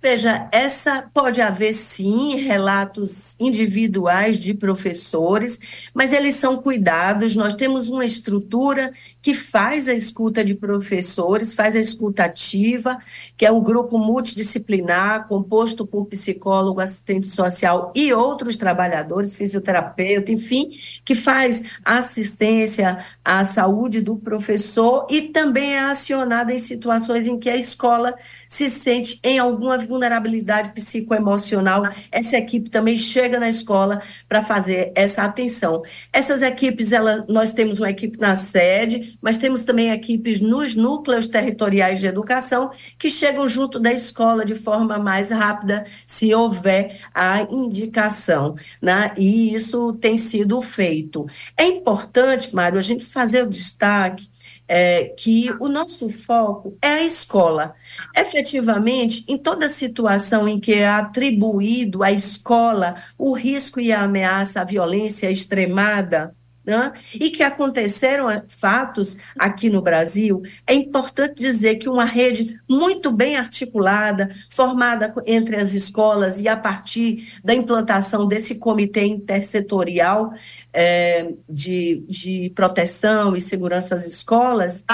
Veja, 0.01 0.49
essa 0.53 1.11
pode 1.13 1.41
haver 1.41 1.73
sim 1.73 2.37
relatos 2.37 3.35
individuais 3.39 4.37
de 4.37 4.55
professores, 4.55 5.59
mas 5.93 6.13
eles 6.13 6.37
são 6.37 6.63
cuidados. 6.63 7.35
Nós 7.35 7.57
temos 7.57 7.89
uma 7.89 8.05
estrutura 8.05 8.93
que 9.21 9.35
faz 9.35 9.89
a 9.89 9.95
escuta 9.95 10.45
de 10.45 10.55
professores, 10.55 11.53
faz 11.53 11.75
a 11.75 11.81
escuta 11.81 12.23
ativa, 12.23 12.97
que 13.37 13.45
é 13.45 13.51
um 13.51 13.61
grupo 13.61 13.99
multidisciplinar, 13.99 15.27
composto 15.27 15.85
por 15.85 16.07
psicólogo, 16.07 16.81
assistente 16.81 17.27
social 17.27 17.93
e 17.93 18.13
outros 18.13 18.57
trabalhadores, 18.57 19.35
fisioterapeuta, 19.35 20.31
enfim, 20.31 20.71
que 21.05 21.17
faz 21.17 21.65
assistência 21.85 23.05
à 23.25 23.45
saúde 23.45 24.01
do 24.01 24.15
professor 24.15 25.09
e 25.11 25.23
também 25.23 25.75
é 25.75 25.81
acionada 25.81 26.55
em 26.55 26.59
situações 26.61 27.27
em 27.27 27.37
que 27.37 27.51
a 27.51 27.57
escola 27.57 28.15
se 28.49 28.69
sente 28.69 29.21
em 29.23 29.39
alguma 29.39 29.77
vulnerabilidade 29.79 30.71
psicoemocional, 30.71 31.83
essa 32.11 32.37
equipe 32.37 32.71
também 32.71 32.97
chega 32.97 33.39
na 33.39 33.49
escola 33.49 34.01
para 34.29 34.41
fazer 34.41 34.93
essa 34.95 35.23
atenção. 35.23 35.83
Essas 36.13 36.41
equipes, 36.41 36.93
ela, 36.93 37.25
nós 37.29 37.53
temos 37.53 37.79
uma 37.79 37.91
equipe 37.91 38.19
na 38.19 38.35
sede, 38.37 39.19
mas 39.21 39.37
temos 39.37 39.65
também 39.65 39.91
equipes 39.91 40.41
nos 40.41 40.75
núcleos 40.75 41.27
territoriais 41.27 42.01
de 42.01 42.07
educação 42.07 42.71
que 42.99 43.11
chegam 43.11 43.49
junto 43.49 43.79
da 43.79 43.93
escola 43.93 44.45
de 44.45 44.55
forma 44.55 44.99
mais 44.99 45.31
rápida, 45.31 45.85
se 46.07 46.35
houver 46.35 47.01
a 47.15 47.43
indicação, 47.43 48.55
né? 48.81 49.13
E 49.17 49.55
isso 49.55 49.93
tem 49.95 50.17
sido 50.17 50.61
feito. 50.61 51.27
É 51.57 51.65
importante, 51.67 52.55
Mário, 52.55 52.79
a 52.79 52.83
gente 52.83 53.05
fazer 53.05 53.43
o 53.43 53.51
destaque 53.51 54.29
é, 54.69 55.05
que 55.05 55.51
o 55.59 55.67
nosso 55.67 56.09
foco 56.11 56.77
é 56.81 56.89
a 56.89 57.03
escola. 57.03 57.75
Efetivamente, 58.15 59.25
em 59.27 59.39
toda 59.39 59.69
situação 59.69 60.47
em 60.47 60.61
que 60.61 60.75
é 60.75 60.87
atribuído 60.87 62.03
à 62.03 62.13
escola 62.13 62.97
o 63.17 63.33
risco 63.33 63.81
e 63.81 63.93
a 63.93 64.03
ameaça, 64.03 64.61
a 64.61 64.65
violência 64.65 65.31
extremada, 65.31 66.37
né? 66.69 66.93
e 67.15 67.31
que 67.31 67.43
aconteceram 67.43 68.31
eh, 68.31 68.43
fatos 68.47 69.17
aqui 69.39 69.71
no 69.71 69.81
Brasil, 69.81 70.43
é 70.67 70.75
importante 70.75 71.41
dizer 71.41 71.77
que 71.77 71.89
uma 71.89 72.05
rede 72.05 72.61
muito 72.69 73.11
bem 73.11 73.37
articulada, 73.37 74.29
formada 74.51 75.15
entre 75.25 75.57
as 75.57 75.73
escolas 75.73 76.43
e 76.43 76.47
a 76.47 76.59
partir 76.59 77.41
da 77.43 77.55
implantação 77.55 78.29
desse 78.29 78.57
comitê 78.57 79.07
intersetorial 79.07 80.35
é, 80.71 81.33
de, 81.49 82.05
de 82.07 82.53
proteção 82.55 83.35
e 83.35 83.41
segurança 83.41 83.95
às 83.95 84.07
escolas, 84.07 84.85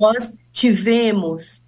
nós 0.00 0.34
tivemos 0.50 1.62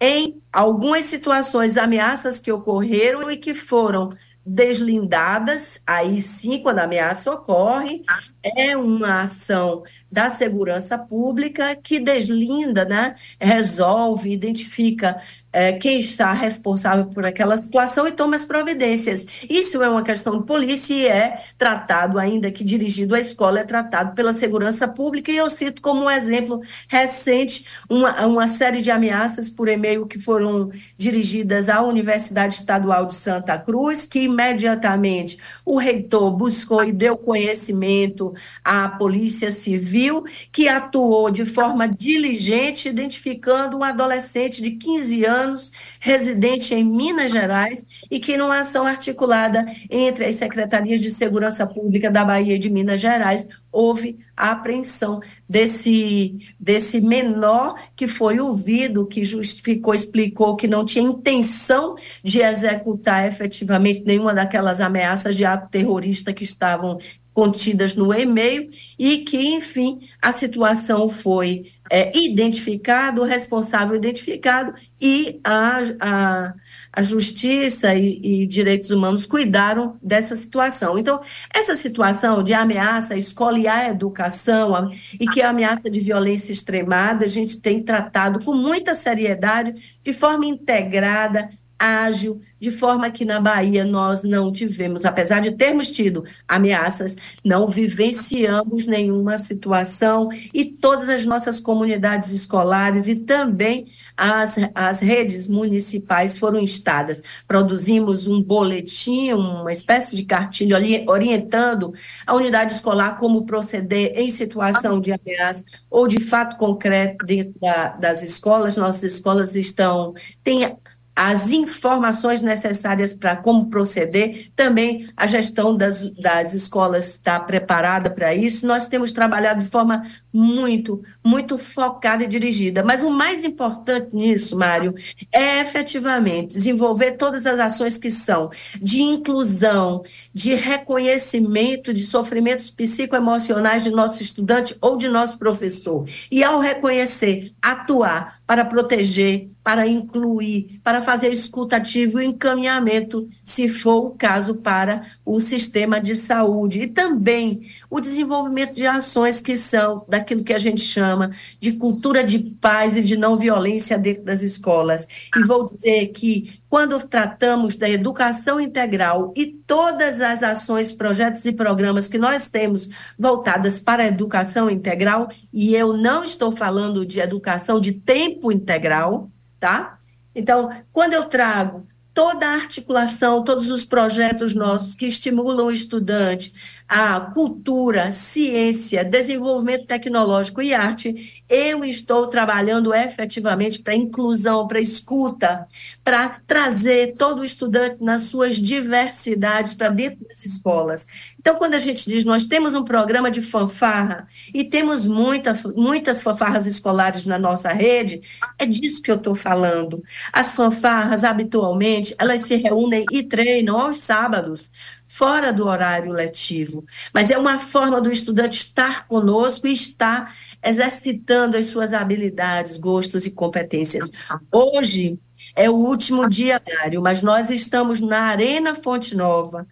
em 0.00 0.40
algumas 0.52 1.06
situações 1.06 1.76
ameaças 1.76 2.38
que 2.38 2.52
ocorreram 2.52 3.28
e 3.30 3.36
que 3.36 3.52
foram 3.52 4.10
deslindadas, 4.44 5.80
aí 5.86 6.20
sim, 6.20 6.60
quando 6.60 6.80
a 6.80 6.84
ameaça 6.84 7.30
ocorre, 7.30 8.02
é 8.42 8.76
uma 8.76 9.22
ação 9.22 9.82
da 10.12 10.28
segurança 10.28 10.98
pública 10.98 11.74
que 11.74 11.98
deslinda, 11.98 12.84
né, 12.84 13.16
resolve, 13.40 14.30
identifica 14.30 15.18
é, 15.52 15.72
quem 15.72 15.98
está 16.00 16.32
responsável 16.32 17.06
por 17.06 17.26
aquela 17.26 17.56
situação 17.56 18.06
e 18.06 18.12
toma 18.12 18.34
as 18.34 18.44
providências. 18.44 19.26
Isso 19.48 19.82
é 19.82 19.88
uma 19.88 20.02
questão 20.02 20.38
de 20.38 20.46
polícia 20.46 20.94
e 20.94 21.06
é 21.06 21.42
tratado, 21.58 22.18
ainda 22.18 22.50
que 22.50 22.64
dirigido 22.64 23.14
à 23.14 23.20
escola, 23.20 23.60
é 23.60 23.64
tratado 23.64 24.14
pela 24.14 24.32
segurança 24.32 24.88
pública. 24.88 25.30
E 25.30 25.36
eu 25.36 25.50
cito 25.50 25.82
como 25.82 26.04
um 26.04 26.10
exemplo 26.10 26.62
recente 26.88 27.66
uma, 27.88 28.26
uma 28.26 28.48
série 28.48 28.80
de 28.80 28.90
ameaças 28.90 29.50
por 29.50 29.68
e-mail 29.68 30.06
que 30.06 30.18
foram 30.18 30.70
dirigidas 30.96 31.68
à 31.68 31.82
Universidade 31.82 32.54
Estadual 32.54 33.06
de 33.06 33.14
Santa 33.14 33.58
Cruz, 33.58 34.06
que 34.06 34.20
imediatamente 34.20 35.38
o 35.64 35.76
reitor 35.76 36.30
buscou 36.30 36.82
e 36.82 36.92
deu 36.92 37.16
conhecimento 37.16 38.32
à 38.64 38.88
Polícia 38.88 39.50
Civil, 39.50 40.01
que 40.50 40.68
atuou 40.68 41.30
de 41.30 41.44
forma 41.44 41.86
diligente, 41.88 42.88
identificando 42.88 43.76
um 43.76 43.84
adolescente 43.84 44.62
de 44.62 44.72
15 44.72 45.24
anos 45.24 45.52
anos, 45.52 45.72
residente 46.00 46.74
em 46.74 46.84
Minas 46.84 47.30
Gerais, 47.32 47.84
e 48.10 48.18
que, 48.18 48.36
numa 48.36 48.60
ação 48.60 48.86
articulada 48.86 49.66
entre 49.90 50.24
as 50.24 50.36
secretarias 50.36 51.00
de 51.00 51.10
segurança 51.10 51.66
pública 51.66 52.10
da 52.10 52.24
Bahia 52.24 52.54
e 52.54 52.58
de 52.58 52.70
Minas 52.70 53.00
Gerais, 53.00 53.46
houve 53.70 54.18
a 54.36 54.50
apreensão 54.50 55.20
desse, 55.48 56.38
desse 56.58 57.00
menor 57.00 57.78
que 57.94 58.08
foi 58.08 58.40
ouvido, 58.40 59.06
que 59.06 59.24
justificou, 59.24 59.94
explicou 59.94 60.56
que 60.56 60.66
não 60.66 60.84
tinha 60.84 61.04
intenção 61.04 61.96
de 62.22 62.40
executar 62.40 63.26
efetivamente 63.26 64.02
nenhuma 64.04 64.34
daquelas 64.34 64.80
ameaças 64.80 65.36
de 65.36 65.44
ato 65.44 65.70
terrorista 65.70 66.32
que 66.32 66.44
estavam 66.44 66.98
contidas 67.32 67.94
no 67.94 68.12
e-mail 68.12 68.70
e 68.98 69.18
que, 69.18 69.54
enfim, 69.54 70.08
a 70.20 70.32
situação 70.32 71.08
foi 71.08 71.72
é, 71.90 72.16
identificado, 72.16 73.20
o 73.20 73.24
responsável 73.24 73.94
identificado 73.94 74.74
e 75.00 75.40
a, 75.44 75.80
a, 76.00 76.54
a 76.92 77.02
justiça 77.02 77.94
e, 77.94 78.20
e, 78.22 78.46
direitos 78.46 78.90
humanos 78.90 79.26
cuidaram 79.26 79.98
dessa 80.02 80.36
situação. 80.36 80.98
Então, 80.98 81.20
essa 81.52 81.76
situação 81.76 82.42
de 82.42 82.54
ameaça 82.54 83.14
à 83.14 83.16
escola 83.18 83.58
e 83.58 83.66
à 83.66 83.90
educação 83.90 84.90
e 85.20 85.26
que 85.26 85.40
é 85.40 85.44
ameaça 85.44 85.90
de 85.90 86.00
violência 86.00 86.52
extremada, 86.52 87.24
a 87.24 87.28
gente 87.28 87.60
tem 87.60 87.82
tratado 87.82 88.42
com 88.44 88.54
muita 88.54 88.94
seriedade, 88.94 89.98
de 90.02 90.12
forma 90.12 90.46
integrada, 90.46 91.50
ágil, 91.82 92.40
de 92.60 92.70
forma 92.70 93.10
que 93.10 93.24
na 93.24 93.40
Bahia 93.40 93.84
nós 93.84 94.22
não 94.22 94.52
tivemos, 94.52 95.04
apesar 95.04 95.40
de 95.40 95.50
termos 95.50 95.90
tido 95.90 96.24
ameaças, 96.46 97.16
não 97.44 97.66
vivenciamos 97.66 98.86
nenhuma 98.86 99.36
situação 99.36 100.28
e 100.54 100.64
todas 100.64 101.08
as 101.08 101.24
nossas 101.24 101.58
comunidades 101.58 102.30
escolares 102.30 103.08
e 103.08 103.16
também 103.16 103.88
as, 104.16 104.54
as 104.76 105.00
redes 105.00 105.48
municipais 105.48 106.38
foram 106.38 106.60
instadas. 106.60 107.20
Produzimos 107.48 108.28
um 108.28 108.40
boletim, 108.40 109.32
uma 109.32 109.72
espécie 109.72 110.14
de 110.14 110.24
cartilho 110.24 110.76
ali, 110.76 111.04
orientando 111.08 111.92
a 112.24 112.36
unidade 112.36 112.74
escolar 112.74 113.18
como 113.18 113.44
proceder 113.44 114.12
em 114.14 114.30
situação 114.30 115.00
de 115.00 115.10
ameaça 115.10 115.64
ou 115.90 116.06
de 116.06 116.20
fato 116.20 116.56
concreto 116.56 117.26
dentro 117.26 117.54
da, 117.60 117.88
das 117.88 118.22
escolas. 118.22 118.76
Nossas 118.76 119.14
escolas 119.14 119.56
estão, 119.56 120.14
têm 120.44 120.76
as 121.14 121.50
informações 121.50 122.40
necessárias 122.40 123.12
para 123.12 123.36
como 123.36 123.68
proceder. 123.68 124.50
Também 124.56 125.08
a 125.16 125.26
gestão 125.26 125.76
das, 125.76 126.08
das 126.10 126.54
escolas 126.54 127.10
está 127.10 127.38
preparada 127.38 128.10
para 128.10 128.34
isso. 128.34 128.66
Nós 128.66 128.88
temos 128.88 129.12
trabalhado 129.12 129.62
de 129.62 129.70
forma 129.70 130.02
muito, 130.32 131.02
muito 131.22 131.58
focada 131.58 132.24
e 132.24 132.26
dirigida. 132.26 132.82
Mas 132.82 133.02
o 133.02 133.10
mais 133.10 133.44
importante 133.44 134.08
nisso, 134.12 134.56
Mário, 134.56 134.94
é 135.30 135.60
efetivamente 135.60 136.54
desenvolver 136.54 137.12
todas 137.12 137.46
as 137.46 137.60
ações 137.60 137.98
que 137.98 138.10
são 138.10 138.50
de 138.80 139.02
inclusão, 139.02 140.02
de 140.32 140.54
reconhecimento 140.54 141.92
de 141.92 142.04
sofrimentos 142.04 142.70
psicoemocionais 142.70 143.84
de 143.84 143.90
nosso 143.90 144.22
estudante 144.22 144.76
ou 144.80 144.96
de 144.96 145.08
nosso 145.08 145.38
professor. 145.38 146.08
E 146.30 146.42
ao 146.42 146.60
reconhecer, 146.60 147.52
atuar 147.60 148.40
para 148.46 148.64
proteger, 148.64 149.48
para 149.62 149.86
incluir, 149.86 150.80
para 150.82 151.00
fazer 151.00 151.28
escutativo 151.28 152.20
e 152.20 152.26
encaminhamento, 152.26 153.28
se 153.44 153.68
for 153.68 154.06
o 154.06 154.10
caso, 154.10 154.56
para 154.56 155.06
o 155.24 155.40
sistema 155.40 156.00
de 156.00 156.14
saúde. 156.14 156.80
E 156.80 156.86
também 156.86 157.68
o 157.88 158.00
desenvolvimento 158.00 158.74
de 158.74 158.86
ações 158.86 159.40
que 159.40 159.56
são 159.56 160.04
daquilo 160.22 160.44
que 160.44 160.54
a 160.54 160.58
gente 160.58 160.80
chama 160.80 161.32
de 161.58 161.72
cultura 161.72 162.22
de 162.22 162.38
paz 162.38 162.96
e 162.96 163.02
de 163.02 163.16
não 163.16 163.36
violência 163.36 163.98
dentro 163.98 164.22
das 164.22 164.40
escolas. 164.42 165.06
E 165.36 165.42
vou 165.42 165.66
dizer 165.66 166.06
que 166.08 166.60
quando 166.68 166.98
tratamos 167.06 167.74
da 167.74 167.90
educação 167.90 168.60
integral 168.60 169.34
e 169.36 169.46
todas 169.46 170.20
as 170.20 170.42
ações, 170.42 170.92
projetos 170.92 171.44
e 171.44 171.52
programas 171.52 172.08
que 172.08 172.18
nós 172.18 172.48
temos 172.48 172.88
voltadas 173.18 173.78
para 173.78 174.04
a 174.04 174.06
educação 174.06 174.70
integral, 174.70 175.28
e 175.52 175.74
eu 175.74 175.96
não 175.96 176.24
estou 176.24 176.52
falando 176.52 177.04
de 177.04 177.20
educação 177.20 177.80
de 177.80 177.92
tempo 177.92 178.50
integral, 178.50 179.30
tá? 179.58 179.98
Então, 180.34 180.70
quando 180.92 181.12
eu 181.12 181.24
trago 181.24 181.86
toda 182.14 182.46
a 182.46 182.54
articulação, 182.54 183.42
todos 183.42 183.70
os 183.70 183.84
projetos 183.84 184.54
nossos 184.54 184.94
que 184.94 185.06
estimulam 185.06 185.66
o 185.66 185.70
estudante 185.70 186.52
a 186.94 187.18
cultura, 187.20 188.12
ciência, 188.12 189.02
desenvolvimento 189.02 189.86
tecnológico 189.86 190.60
e 190.60 190.74
arte, 190.74 191.42
eu 191.48 191.82
estou 191.86 192.26
trabalhando 192.26 192.92
efetivamente 192.92 193.78
para 193.78 193.94
inclusão, 193.94 194.66
para 194.68 194.78
escuta, 194.78 195.66
para 196.04 196.42
trazer 196.46 197.14
todo 197.16 197.40
o 197.40 197.44
estudante 197.46 197.96
nas 197.98 198.24
suas 198.24 198.56
diversidades 198.56 199.72
para 199.72 199.88
dentro 199.88 200.22
das 200.28 200.44
escolas. 200.44 201.06
Então, 201.40 201.56
quando 201.56 201.72
a 201.72 201.78
gente 201.78 202.04
diz 202.04 202.26
nós 202.26 202.46
temos 202.46 202.74
um 202.74 202.84
programa 202.84 203.30
de 203.30 203.40
fanfarra 203.40 204.26
e 204.52 204.62
temos 204.62 205.06
muita, 205.06 205.58
muitas 205.74 206.22
fanfarras 206.22 206.66
escolares 206.66 207.24
na 207.24 207.38
nossa 207.38 207.70
rede, 207.70 208.20
é 208.58 208.66
disso 208.66 209.00
que 209.00 209.10
eu 209.10 209.16
estou 209.16 209.34
falando. 209.34 210.04
As 210.30 210.52
fanfarras, 210.52 211.24
habitualmente, 211.24 212.14
elas 212.18 212.42
se 212.42 212.56
reúnem 212.56 213.06
e 213.10 213.22
treinam 213.22 213.80
aos 213.80 213.96
sábados 213.96 214.70
fora 215.12 215.52
do 215.52 215.66
horário 215.66 216.10
letivo, 216.10 216.86
mas 217.12 217.30
é 217.30 217.36
uma 217.36 217.58
forma 217.58 218.00
do 218.00 218.10
estudante 218.10 218.58
estar 218.58 219.06
conosco 219.06 219.66
e 219.66 219.72
estar 219.72 220.34
exercitando 220.64 221.58
as 221.58 221.66
suas 221.66 221.92
habilidades, 221.92 222.78
gostos 222.78 223.26
e 223.26 223.30
competências. 223.30 224.10
Hoje 224.50 225.18
é 225.54 225.68
o 225.68 225.74
último 225.74 226.26
dia, 226.26 226.62
Mário, 226.78 227.02
mas 227.02 227.22
nós 227.22 227.50
estamos 227.50 228.00
na 228.00 228.22
Arena 228.22 228.74
Fonte 228.74 229.14
Nova 229.14 229.66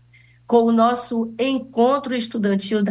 com 0.46 0.64
o 0.64 0.72
nosso 0.72 1.32
encontro 1.38 2.14
estudantil 2.14 2.82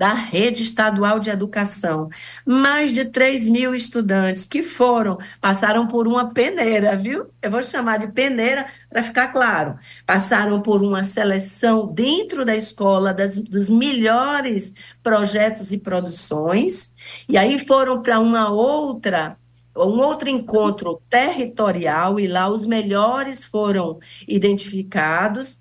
da 0.00 0.14
rede 0.14 0.62
estadual 0.62 1.20
de 1.20 1.28
educação. 1.28 2.08
Mais 2.46 2.90
de 2.90 3.04
3 3.04 3.50
mil 3.50 3.74
estudantes 3.74 4.46
que 4.46 4.62
foram, 4.62 5.18
passaram 5.42 5.86
por 5.86 6.08
uma 6.08 6.30
peneira, 6.32 6.96
viu? 6.96 7.26
Eu 7.42 7.50
vou 7.50 7.62
chamar 7.62 7.98
de 7.98 8.06
peneira 8.06 8.64
para 8.88 9.02
ficar 9.02 9.28
claro. 9.28 9.78
Passaram 10.06 10.62
por 10.62 10.82
uma 10.82 11.04
seleção 11.04 11.86
dentro 11.86 12.46
da 12.46 12.56
escola 12.56 13.12
das, 13.12 13.36
dos 13.36 13.68
melhores 13.68 14.72
projetos 15.02 15.70
e 15.70 15.76
produções, 15.76 16.94
e 17.28 17.36
aí 17.36 17.58
foram 17.58 18.00
para 18.00 18.18
uma 18.20 18.48
outra 18.48 19.36
um 19.76 20.00
outro 20.00 20.28
encontro 20.28 21.00
territorial 21.08 22.18
e 22.18 22.26
lá 22.26 22.48
os 22.48 22.66
melhores 22.66 23.44
foram 23.44 23.98
identificados 24.26 25.60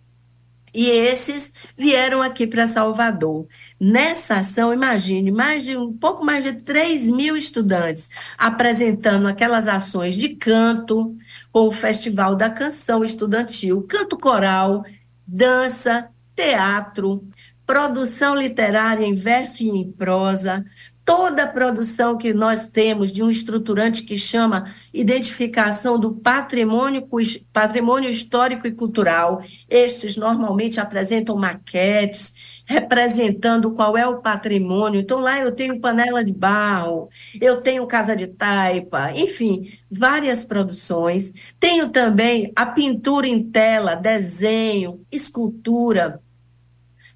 e 0.74 0.88
esses 0.88 1.54
vieram 1.78 2.22
aqui 2.22 2.46
para 2.46 2.68
Salvador. 2.68 3.48
Nessa 3.80 4.36
ação, 4.36 4.74
imagine, 4.74 5.32
mais 5.32 5.64
de 5.64 5.76
um 5.78 5.92
pouco 5.92 6.24
mais 6.24 6.44
de 6.44 6.54
3 6.54 7.10
mil 7.10 7.36
estudantes 7.36 8.10
apresentando 8.38 9.28
aquelas 9.28 9.68
ações 9.68 10.16
de 10.16 10.30
canto, 10.30 11.16
com 11.52 11.68
o 11.68 11.72
Festival 11.72 12.36
da 12.36 12.50
Canção 12.50 13.04
Estudantil, 13.04 13.82
canto 13.84 14.18
coral, 14.18 14.84
dança, 15.26 16.10
teatro, 16.36 17.28
produção 17.66 18.36
literária 18.36 19.06
em 19.06 19.14
verso 19.14 19.62
e 19.62 19.70
em 19.70 19.92
prosa, 19.92 20.66
toda 21.10 21.42
a 21.42 21.48
produção 21.48 22.16
que 22.16 22.36
nós 22.36 22.68
temos 22.68 23.12
de 23.12 23.24
um 23.24 23.32
estruturante 23.32 24.04
que 24.04 24.16
chama 24.16 24.72
identificação 24.94 26.00
do 26.00 26.14
patrimônio, 26.14 27.10
patrimônio 27.52 28.12
histórico 28.12 28.68
e 28.68 28.72
cultural. 28.72 29.42
Estes 29.68 30.16
normalmente 30.16 30.80
apresentam 30.80 31.36
maquetes 31.36 32.36
representando 32.64 33.72
qual 33.72 33.98
é 33.98 34.08
o 34.08 34.22
patrimônio. 34.22 35.00
Então 35.00 35.20
lá 35.20 35.40
eu 35.40 35.52
tenho 35.52 35.80
panela 35.80 36.24
de 36.24 36.32
barro, 36.32 37.10
eu 37.42 37.60
tenho 37.60 37.88
casa 37.88 38.16
de 38.16 38.28
taipa, 38.28 39.12
enfim, 39.16 39.72
várias 39.90 40.44
produções. 40.44 41.34
Tenho 41.60 41.90
também 41.90 42.52
a 42.56 42.68
pintura 42.68 43.28
em 43.28 43.50
tela, 43.50 43.96
desenho, 43.96 45.04
escultura, 45.12 46.22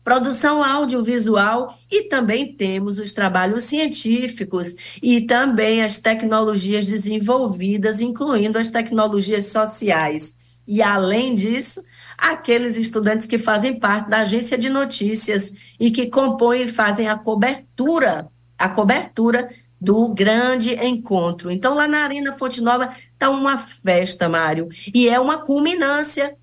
produção 0.04 0.64
audiovisual 0.64 1.78
e 1.90 2.04
também 2.04 2.54
temos 2.54 3.00
os 3.00 3.12
trabalhos 3.12 3.64
científicos 3.64 4.76
e 5.02 5.22
também 5.22 5.82
as 5.82 5.98
tecnologias 5.98 6.86
desenvolvidas, 6.86 8.02
incluindo 8.02 8.58
as 8.58 8.70
tecnologias 8.70 9.48
sociais. 9.48 10.34
E, 10.68 10.82
além 10.82 11.36
disso, 11.36 11.84
aqueles 12.18 12.78
estudantes 12.78 13.28
que 13.28 13.38
fazem 13.38 13.80
parte 13.80 14.10
da 14.10 14.20
agência 14.20 14.58
de 14.58 14.70
notícias 14.70 15.52
e 15.80 15.92
que 15.92 16.08
compõem 16.08 16.64
e 16.64 16.68
fazem 16.68 17.08
a 17.08 17.18
cobertura, 17.18 18.28
a 18.58 18.70
cobertura 18.70 19.50
do 19.80 20.08
grande 20.14 20.74
encontro. 20.76 21.52
Então, 21.52 21.76
lá 21.76 21.88
na 21.88 22.04
Arena 22.04 22.34
Fonte 22.34 22.62
Nova 22.62 22.96
está 23.12 23.30
uma 23.30 23.58
festa, 23.58 24.30
Mário, 24.30 24.70
e 24.94 25.10
é 25.10 25.20
uma 25.20 25.40
culminância 25.40 26.38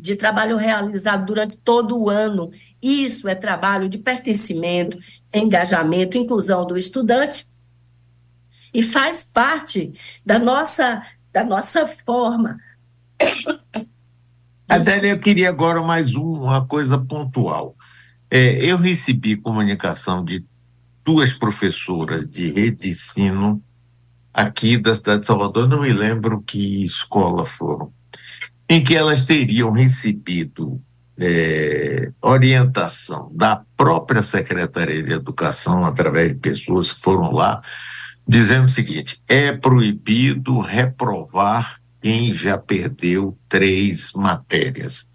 de 0.00 0.16
trabalho 0.16 0.56
realizado 0.56 1.26
durante 1.26 1.56
todo 1.56 1.98
o 1.98 2.10
ano. 2.10 2.50
Isso 2.80 3.28
é 3.28 3.34
trabalho 3.34 3.88
de 3.88 3.98
pertencimento, 3.98 4.98
engajamento, 5.32 6.18
inclusão 6.18 6.64
do 6.64 6.76
estudante 6.76 7.46
e 8.72 8.82
faz 8.82 9.24
parte 9.24 9.92
da 10.24 10.38
nossa 10.38 11.02
da 11.32 11.44
nossa 11.44 11.86
forma 11.86 12.58
Adélia, 14.68 15.10
eu 15.10 15.18
queria 15.18 15.48
agora 15.50 15.82
mais 15.82 16.14
um, 16.14 16.32
uma 16.44 16.66
coisa 16.66 16.96
pontual. 16.96 17.76
É, 18.30 18.64
eu 18.64 18.78
recebi 18.78 19.36
comunicação 19.36 20.24
de 20.24 20.44
duas 21.04 21.32
professoras 21.32 22.26
de 22.26 22.50
rede 22.50 22.82
de 22.82 22.88
ensino 22.88 23.62
aqui 24.32 24.78
da 24.78 24.94
cidade 24.94 25.20
de 25.20 25.26
Salvador, 25.26 25.68
não 25.68 25.82
me 25.82 25.92
lembro 25.92 26.40
que 26.40 26.82
escola 26.82 27.44
foram, 27.44 27.92
em 28.72 28.82
que 28.82 28.96
elas 28.96 29.26
teriam 29.26 29.70
recebido 29.70 30.80
é, 31.20 32.10
orientação 32.22 33.30
da 33.34 33.62
própria 33.76 34.22
Secretaria 34.22 35.02
de 35.02 35.12
Educação, 35.12 35.84
através 35.84 36.28
de 36.28 36.36
pessoas 36.36 36.90
que 36.90 37.02
foram 37.02 37.30
lá, 37.32 37.60
dizendo 38.26 38.64
o 38.64 38.70
seguinte: 38.70 39.20
é 39.28 39.52
proibido 39.52 40.58
reprovar 40.58 41.82
quem 42.00 42.32
já 42.32 42.56
perdeu 42.56 43.36
três 43.46 44.10
matérias. 44.14 45.06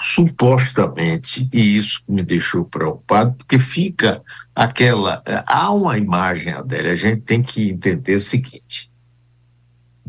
Supostamente, 0.00 1.50
e 1.52 1.76
isso 1.76 2.02
me 2.08 2.22
deixou 2.22 2.64
preocupado, 2.64 3.34
porque 3.34 3.58
fica 3.58 4.22
aquela. 4.54 5.22
Há 5.46 5.70
uma 5.72 5.98
imagem, 5.98 6.54
Adélia, 6.54 6.92
a 6.92 6.96
gente 6.96 7.20
tem 7.20 7.42
que 7.42 7.68
entender 7.68 8.14
o 8.14 8.20
seguinte: 8.20 8.90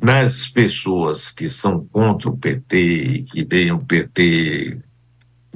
nas 0.01 0.47
pessoas 0.47 1.31
que 1.31 1.49
são 1.49 1.85
contra 1.87 2.29
o 2.29 2.37
PT, 2.37 3.25
que 3.31 3.45
veem 3.45 3.71
o 3.71 3.79
PT 3.79 4.79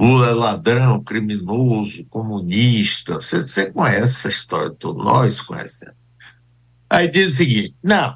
Lula 0.02 0.30
é 0.30 0.34
ladrão, 0.34 1.04
criminoso, 1.04 2.04
comunista. 2.06 3.22
Você, 3.22 3.40
você 3.40 3.72
conhece 3.72 4.04
essa 4.04 4.30
história 4.30 4.72
toda, 4.72 5.04
nós 5.04 5.40
conhecemos. 5.40 5.96
Aí 6.90 7.08
diz 7.08 7.34
o 7.34 7.36
seguinte: 7.36 7.76
não, 7.84 8.16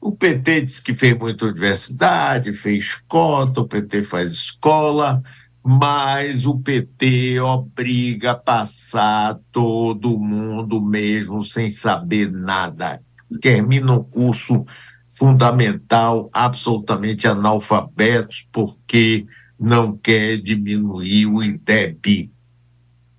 o 0.00 0.12
PT 0.12 0.62
diz 0.62 0.80
que 0.80 0.94
fez 0.94 1.14
muita 1.18 1.44
universidade, 1.44 2.54
fez 2.54 2.94
cota, 3.06 3.60
o 3.60 3.68
PT 3.68 4.02
faz 4.02 4.32
escola, 4.32 5.22
mas 5.62 6.46
o 6.46 6.58
PT 6.58 7.38
obriga 7.40 8.30
a 8.30 8.34
passar 8.34 9.38
todo 9.52 10.18
mundo 10.18 10.80
mesmo 10.80 11.44
sem 11.44 11.68
saber 11.68 12.32
nada. 12.32 13.02
Termina 13.42 13.92
o 13.92 14.02
curso 14.02 14.64
fundamental 15.18 16.30
absolutamente 16.32 17.26
analfabetos 17.26 18.46
porque 18.52 19.26
não 19.58 19.96
quer 19.96 20.36
diminuir 20.36 21.26
o 21.26 21.42
IDEB. 21.42 22.30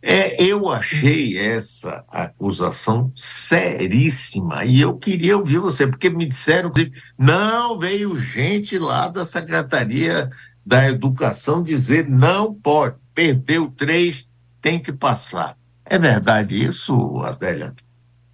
É, 0.02 0.42
eu 0.42 0.70
achei 0.70 1.38
essa 1.38 2.06
acusação 2.08 3.12
seríssima 3.18 4.64
e 4.64 4.80
eu 4.80 4.98
queria 4.98 5.38
ouvir 5.38 5.60
você, 5.60 5.86
porque 5.86 6.10
me 6.10 6.26
disseram 6.26 6.72
que 6.72 6.90
não 7.18 7.78
veio 7.78 8.16
gente 8.16 8.80
lá 8.80 9.10
da 9.10 9.26
Secretaria 9.26 10.30
da 10.66 10.88
Educação 10.88 11.62
dizer 11.62 12.08
não 12.08 12.54
pode, 12.54 12.96
perdeu 13.14 13.70
três, 13.76 14.26
tem 14.62 14.80
que 14.80 14.94
passar. 14.94 15.58
É 15.84 16.00
verdade 16.00 16.64
isso, 16.64 16.94
Adélia? 17.18 17.74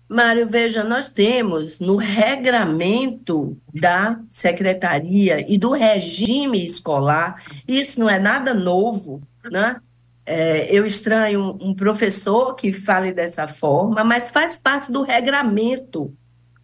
Mário, 0.08 0.48
veja, 0.48 0.84
nós 0.84 1.12
temos 1.12 1.80
no 1.80 1.96
regramento 1.96 3.58
da 3.74 4.20
secretaria 4.30 5.44
e 5.52 5.58
do 5.58 5.72
regime 5.72 6.64
escolar, 6.64 7.44
isso 7.68 8.00
não 8.00 8.10
é 8.10 8.20
nada 8.20 8.54
novo, 8.54 9.22
né? 9.52 9.82
É, 10.28 10.68
eu 10.76 10.86
estranho 10.86 11.58
um 11.62 11.74
professor 11.74 12.56
que 12.56 12.74
fale 12.74 13.12
dessa 13.12 13.48
forma, 13.48 14.04
mas 14.04 14.30
faz 14.30 14.58
parte 14.58 14.92
do 14.92 15.04
regramento 15.04 16.16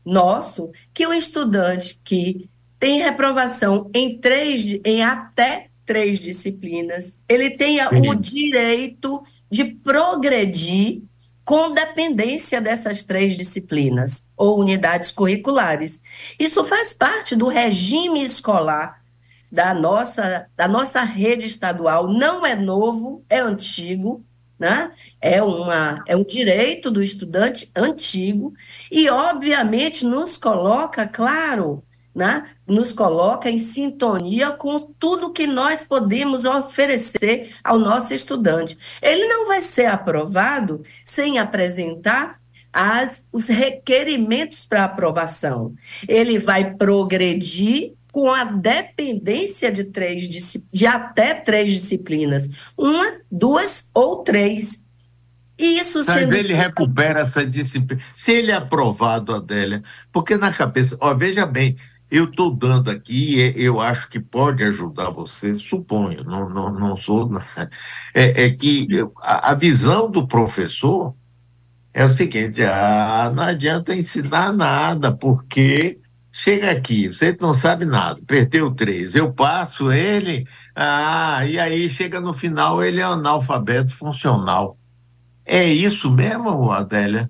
nosso 0.03 0.71
que 0.93 1.05
o 1.05 1.13
estudante 1.13 1.99
que 2.03 2.49
tem 2.79 3.01
reprovação 3.01 3.89
em 3.93 4.17
três, 4.17 4.79
em 4.83 5.03
até 5.03 5.67
três 5.85 6.19
disciplinas, 6.19 7.17
ele 7.29 7.51
tenha 7.51 7.89
Sim. 7.89 8.09
o 8.09 8.15
direito 8.15 9.21
de 9.49 9.65
progredir 9.65 11.03
com 11.51 11.73
dependência 11.73 12.61
dessas 12.61 13.03
três 13.03 13.35
disciplinas 13.35 14.25
ou 14.37 14.57
unidades 14.57 15.11
curriculares. 15.11 16.01
Isso 16.39 16.63
faz 16.63 16.93
parte 16.93 17.35
do 17.35 17.49
regime 17.49 18.23
escolar 18.23 19.01
da 19.51 19.73
nossa, 19.73 20.47
da 20.55 20.65
nossa 20.65 21.01
rede 21.01 21.45
estadual 21.47 22.07
não 22.07 22.45
é 22.45 22.55
novo, 22.55 23.25
é 23.29 23.39
antigo, 23.41 24.23
né? 24.57 24.93
é, 25.19 25.43
uma, 25.43 26.01
é 26.07 26.15
um 26.15 26.23
direito 26.23 26.89
do 26.89 27.03
estudante 27.03 27.69
antigo 27.75 28.53
e, 28.89 29.09
obviamente, 29.09 30.05
nos 30.05 30.37
coloca, 30.37 31.05
claro, 31.05 31.83
né? 32.13 32.49
nos 32.67 32.93
coloca 32.93 33.49
em 33.49 33.57
sintonia 33.57 34.51
com 34.51 34.79
tudo 34.79 35.31
que 35.31 35.47
nós 35.47 35.83
podemos 35.83 36.45
oferecer 36.45 37.55
ao 37.63 37.79
nosso 37.79 38.13
estudante. 38.13 38.77
Ele 39.01 39.27
não 39.27 39.47
vai 39.47 39.61
ser 39.61 39.85
aprovado 39.85 40.83
sem 41.05 41.39
apresentar 41.39 42.39
as, 42.71 43.25
os 43.31 43.47
requerimentos 43.47 44.65
para 44.65 44.85
aprovação. 44.85 45.73
Ele 46.07 46.37
vai 46.39 46.73
progredir 46.75 47.93
com 48.11 48.31
a 48.31 48.43
dependência 48.43 49.71
de 49.71 49.85
três 49.85 50.27
de 50.71 50.85
até 50.85 51.33
três 51.33 51.71
disciplinas, 51.71 52.49
uma, 52.77 53.19
duas 53.31 53.89
ou 53.93 54.17
três. 54.23 54.85
E 55.57 55.79
isso 55.79 55.99
Mas 56.05 56.19
sendo... 56.19 56.33
ele 56.35 56.53
recupera 56.53 57.21
essa 57.21 57.45
disciplina. 57.45 58.01
Se 58.13 58.31
ele 58.31 58.51
é 58.51 58.55
aprovado, 58.55 59.33
Adélia, 59.33 59.83
porque 60.11 60.35
na 60.35 60.51
cabeça, 60.51 60.97
ó, 60.99 61.13
veja 61.13 61.45
bem, 61.45 61.77
eu 62.11 62.25
estou 62.25 62.53
dando 62.53 62.91
aqui, 62.91 63.53
eu 63.55 63.79
acho 63.79 64.09
que 64.09 64.19
pode 64.19 64.61
ajudar 64.65 65.09
você, 65.09 65.53
suponho, 65.55 66.25
não, 66.25 66.49
não, 66.49 66.69
não 66.71 66.97
sou. 66.97 67.31
É, 68.13 68.45
é 68.45 68.49
que 68.49 68.85
a, 69.21 69.51
a 69.51 69.55
visão 69.55 70.11
do 70.11 70.27
professor 70.27 71.15
é 71.93 72.03
o 72.03 72.09
seguinte: 72.09 72.61
ah, 72.63 73.31
não 73.33 73.43
adianta 73.43 73.95
ensinar 73.95 74.51
nada, 74.51 75.13
porque 75.13 76.01
chega 76.29 76.71
aqui, 76.71 77.07
você 77.07 77.37
não 77.39 77.53
sabe 77.53 77.85
nada, 77.85 78.21
perdeu 78.27 78.69
três, 78.71 79.15
eu 79.15 79.31
passo 79.31 79.91
ele, 79.91 80.45
ah, 80.75 81.45
e 81.45 81.57
aí 81.57 81.87
chega 81.87 82.19
no 82.19 82.33
final, 82.33 82.83
ele 82.83 82.99
é 82.99 83.03
analfabeto 83.03 83.95
funcional. 83.95 84.77
É 85.45 85.65
isso 85.65 86.11
mesmo, 86.11 86.71
Adélia? 86.71 87.29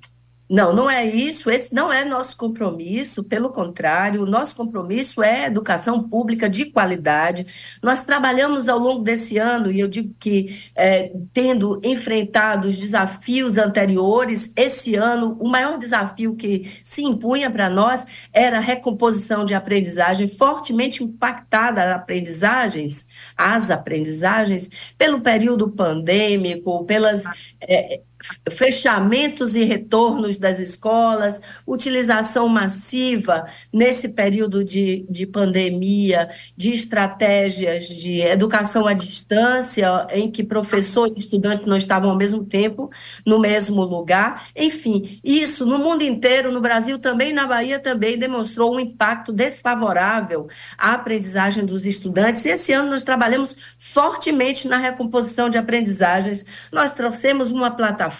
Não, 0.51 0.73
não 0.73 0.89
é 0.89 1.05
isso. 1.05 1.49
Esse 1.49 1.73
não 1.73 1.93
é 1.93 2.03
nosso 2.03 2.35
compromisso. 2.35 3.23
Pelo 3.23 3.51
contrário, 3.51 4.21
o 4.21 4.25
nosso 4.25 4.53
compromisso 4.53 5.23
é 5.23 5.45
educação 5.45 6.09
pública 6.09 6.49
de 6.49 6.65
qualidade. 6.65 7.47
Nós 7.81 8.03
trabalhamos 8.03 8.67
ao 8.67 8.77
longo 8.77 9.01
desse 9.01 9.37
ano, 9.37 9.71
e 9.71 9.79
eu 9.79 9.87
digo 9.87 10.13
que, 10.19 10.61
é, 10.75 11.13
tendo 11.31 11.79
enfrentado 11.85 12.67
os 12.67 12.77
desafios 12.77 13.57
anteriores, 13.57 14.51
esse 14.57 14.93
ano, 14.95 15.37
o 15.39 15.47
maior 15.47 15.77
desafio 15.77 16.35
que 16.35 16.69
se 16.83 17.01
impunha 17.01 17.49
para 17.49 17.69
nós 17.69 18.05
era 18.33 18.57
a 18.57 18.61
recomposição 18.61 19.45
de 19.45 19.53
aprendizagem, 19.53 20.27
fortemente 20.27 21.01
impactada 21.01 21.81
as 21.81 21.95
aprendizagens, 21.95 23.07
as 23.37 23.69
aprendizagens, 23.69 24.69
pelo 24.97 25.21
período 25.21 25.71
pandêmico, 25.71 26.83
pelas. 26.85 27.23
É, 27.61 28.01
fechamentos 28.49 29.55
e 29.55 29.63
retornos 29.63 30.37
das 30.37 30.59
escolas, 30.59 31.39
utilização 31.65 32.47
massiva 32.47 33.45
nesse 33.71 34.09
período 34.09 34.63
de, 34.63 35.05
de 35.09 35.25
pandemia 35.25 36.29
de 36.55 36.71
estratégias 36.71 37.87
de 37.87 38.21
educação 38.21 38.87
à 38.87 38.93
distância, 38.93 40.07
em 40.11 40.29
que 40.29 40.43
professor 40.43 41.11
e 41.15 41.19
estudante 41.19 41.67
não 41.67 41.77
estavam 41.77 42.09
ao 42.09 42.17
mesmo 42.17 42.43
tempo 42.43 42.89
no 43.25 43.39
mesmo 43.39 43.83
lugar. 43.83 44.47
Enfim, 44.55 45.19
isso 45.23 45.65
no 45.65 45.77
mundo 45.77 46.03
inteiro, 46.03 46.51
no 46.51 46.61
Brasil 46.61 46.99
também, 46.99 47.33
na 47.33 47.47
Bahia 47.47 47.79
também, 47.79 48.17
demonstrou 48.17 48.75
um 48.75 48.79
impacto 48.79 49.31
desfavorável 49.31 50.47
à 50.77 50.93
aprendizagem 50.93 51.65
dos 51.65 51.85
estudantes. 51.85 52.45
E 52.45 52.49
esse 52.49 52.73
ano 52.73 52.89
nós 52.89 53.03
trabalhamos 53.03 53.55
fortemente 53.77 54.67
na 54.67 54.77
recomposição 54.77 55.49
de 55.49 55.57
aprendizagens. 55.57 56.45
Nós 56.71 56.93
trouxemos 56.93 57.51
uma 57.51 57.71
plataforma, 57.71 58.10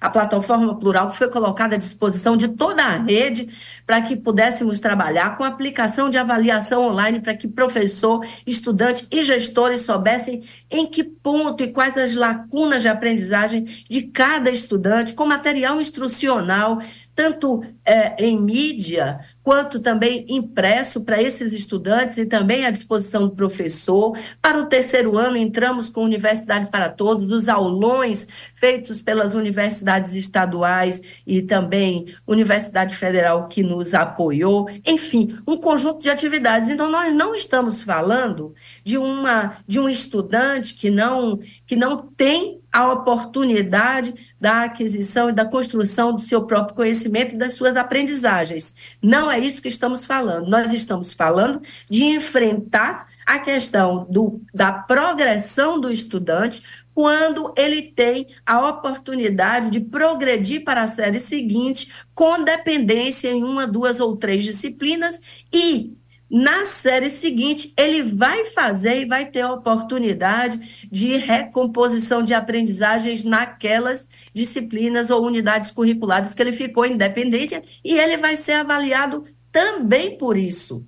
a 0.00 0.08
plataforma 0.08 0.78
plural, 0.78 1.08
que 1.08 1.16
foi 1.16 1.28
colocada 1.28 1.74
à 1.74 1.78
disposição 1.78 2.36
de 2.36 2.48
toda 2.48 2.82
a 2.82 2.96
rede 2.96 3.48
para 3.86 4.00
que 4.00 4.16
pudéssemos 4.16 4.78
trabalhar 4.78 5.36
com 5.36 5.44
aplicação 5.44 6.08
de 6.08 6.16
avaliação 6.16 6.88
online 6.88 7.20
para 7.20 7.34
que 7.34 7.46
professor, 7.48 8.24
estudante 8.46 9.06
e 9.10 9.22
gestores 9.22 9.82
soubessem 9.82 10.44
em 10.70 10.86
que 10.86 11.04
ponto 11.04 11.62
e 11.62 11.68
quais 11.68 11.98
as 11.98 12.14
lacunas 12.14 12.82
de 12.82 12.88
aprendizagem 12.88 13.64
de 13.88 14.02
cada 14.02 14.50
estudante, 14.50 15.12
com 15.12 15.26
material 15.26 15.80
instrucional 15.80 16.80
tanto 17.14 17.62
é, 17.84 18.22
em 18.24 18.40
mídia, 18.40 19.20
quanto 19.42 19.78
também 19.78 20.24
impresso 20.28 21.02
para 21.02 21.22
esses 21.22 21.52
estudantes 21.52 22.16
e 22.18 22.26
também 22.26 22.64
à 22.64 22.70
disposição 22.70 23.28
do 23.28 23.36
professor. 23.36 24.18
Para 24.40 24.58
o 24.58 24.66
terceiro 24.66 25.16
ano, 25.18 25.36
entramos 25.36 25.88
com 25.88 26.02
Universidade 26.02 26.70
para 26.70 26.88
Todos, 26.88 27.30
os 27.30 27.48
aulões 27.48 28.26
feitos 28.54 29.02
pelas 29.02 29.34
universidades 29.34 30.14
estaduais 30.14 31.00
e 31.26 31.42
também 31.42 32.14
Universidade 32.26 32.96
Federal 32.96 33.48
que 33.48 33.62
nos 33.62 33.94
apoiou. 33.94 34.68
Enfim, 34.84 35.38
um 35.46 35.56
conjunto 35.56 36.00
de 36.00 36.10
atividades. 36.10 36.70
Então, 36.70 36.90
nós 36.90 37.14
não 37.14 37.34
estamos 37.34 37.82
falando 37.82 38.54
de, 38.82 38.96
uma, 38.96 39.58
de 39.68 39.78
um 39.78 39.88
estudante 39.88 40.74
que 40.74 40.90
não, 40.90 41.38
que 41.66 41.76
não 41.76 42.08
tem 42.16 42.63
a 42.74 42.92
oportunidade 42.92 44.12
da 44.40 44.64
aquisição 44.64 45.30
e 45.30 45.32
da 45.32 45.44
construção 45.44 46.12
do 46.12 46.20
seu 46.20 46.44
próprio 46.44 46.74
conhecimento 46.74 47.32
e 47.32 47.38
das 47.38 47.52
suas 47.54 47.76
aprendizagens. 47.76 48.74
Não 49.00 49.30
é 49.30 49.38
isso 49.38 49.62
que 49.62 49.68
estamos 49.68 50.04
falando. 50.04 50.48
Nós 50.48 50.72
estamos 50.72 51.12
falando 51.12 51.62
de 51.88 52.02
enfrentar 52.02 53.06
a 53.24 53.38
questão 53.38 54.04
do, 54.10 54.42
da 54.52 54.72
progressão 54.72 55.80
do 55.80 55.88
estudante 55.88 56.64
quando 56.92 57.54
ele 57.56 57.80
tem 57.80 58.26
a 58.44 58.68
oportunidade 58.68 59.70
de 59.70 59.78
progredir 59.78 60.64
para 60.64 60.82
a 60.82 60.88
série 60.88 61.20
seguinte 61.20 61.92
com 62.12 62.42
dependência 62.42 63.28
em 63.28 63.44
uma, 63.44 63.68
duas 63.68 64.00
ou 64.00 64.16
três 64.16 64.42
disciplinas 64.42 65.20
e 65.52 65.96
na 66.30 66.64
série 66.64 67.10
seguinte, 67.10 67.72
ele 67.76 68.02
vai 68.02 68.46
fazer 68.46 69.02
e 69.02 69.04
vai 69.04 69.26
ter 69.26 69.42
a 69.42 69.52
oportunidade 69.52 70.88
de 70.90 71.16
recomposição 71.16 72.22
de 72.22 72.34
aprendizagens 72.34 73.24
naquelas 73.24 74.08
disciplinas 74.32 75.10
ou 75.10 75.24
unidades 75.24 75.70
curriculares 75.70 76.34
que 76.34 76.42
ele 76.42 76.52
ficou 76.52 76.86
em 76.86 76.96
dependência 76.96 77.62
e 77.84 77.98
ele 77.98 78.16
vai 78.16 78.36
ser 78.36 78.52
avaliado 78.52 79.24
também 79.52 80.18
por 80.18 80.36
isso. 80.36 80.86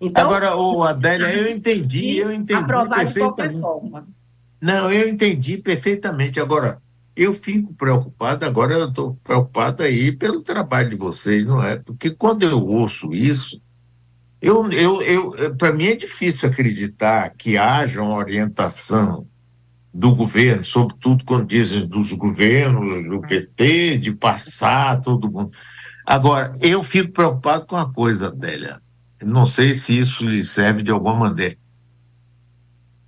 Então, 0.00 0.24
Agora, 0.24 0.56
ô 0.56 0.82
Adélia, 0.82 1.34
eu 1.34 1.50
entendi, 1.50 2.18
eu 2.18 2.32
entendi. 2.32 2.54
Aprovar 2.54 3.04
de 3.04 3.14
qualquer 3.14 3.52
forma. 3.58 4.06
Não, 4.60 4.90
eu 4.90 5.08
entendi 5.08 5.58
perfeitamente. 5.58 6.38
Agora, 6.38 6.80
eu 7.14 7.32
fico 7.32 7.74
preocupado, 7.74 8.44
agora 8.44 8.74
eu 8.74 8.88
estou 8.88 9.18
preocupado 9.24 9.82
aí 9.82 10.12
pelo 10.12 10.42
trabalho 10.42 10.90
de 10.90 10.96
vocês, 10.96 11.46
não 11.46 11.62
é? 11.62 11.76
Porque 11.76 12.10
quando 12.10 12.42
eu 12.42 12.64
ouço 12.64 13.14
isso, 13.14 13.60
eu, 14.46 14.70
eu, 14.72 15.34
eu, 15.36 15.56
Para 15.56 15.72
mim 15.72 15.86
é 15.86 15.96
difícil 15.96 16.48
acreditar 16.48 17.30
que 17.30 17.56
haja 17.56 18.02
uma 18.02 18.16
orientação 18.16 19.26
do 19.92 20.14
governo, 20.14 20.62
sobretudo 20.62 21.24
quando 21.24 21.46
dizem 21.46 21.86
dos 21.86 22.12
governos, 22.12 23.08
do 23.08 23.20
PT, 23.20 23.98
de 23.98 24.12
passar 24.12 25.00
todo 25.00 25.30
mundo. 25.30 25.50
Agora, 26.04 26.54
eu 26.60 26.82
fico 26.82 27.12
preocupado 27.12 27.66
com 27.66 27.76
uma 27.76 27.90
coisa, 27.90 28.28
Adélia. 28.28 28.80
Não 29.22 29.46
sei 29.46 29.72
se 29.74 29.98
isso 29.98 30.24
lhe 30.24 30.44
serve 30.44 30.82
de 30.82 30.90
alguma 30.90 31.14
maneira. 31.14 31.56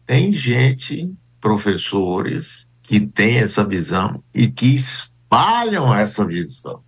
Tem 0.06 0.32
gente, 0.32 1.12
professores, 1.38 2.66
que 2.82 2.98
tem 2.98 3.36
essa 3.36 3.62
visão 3.62 4.24
e 4.34 4.48
que 4.48 4.74
espalham 4.74 5.94
essa 5.94 6.24
visão. 6.26 6.82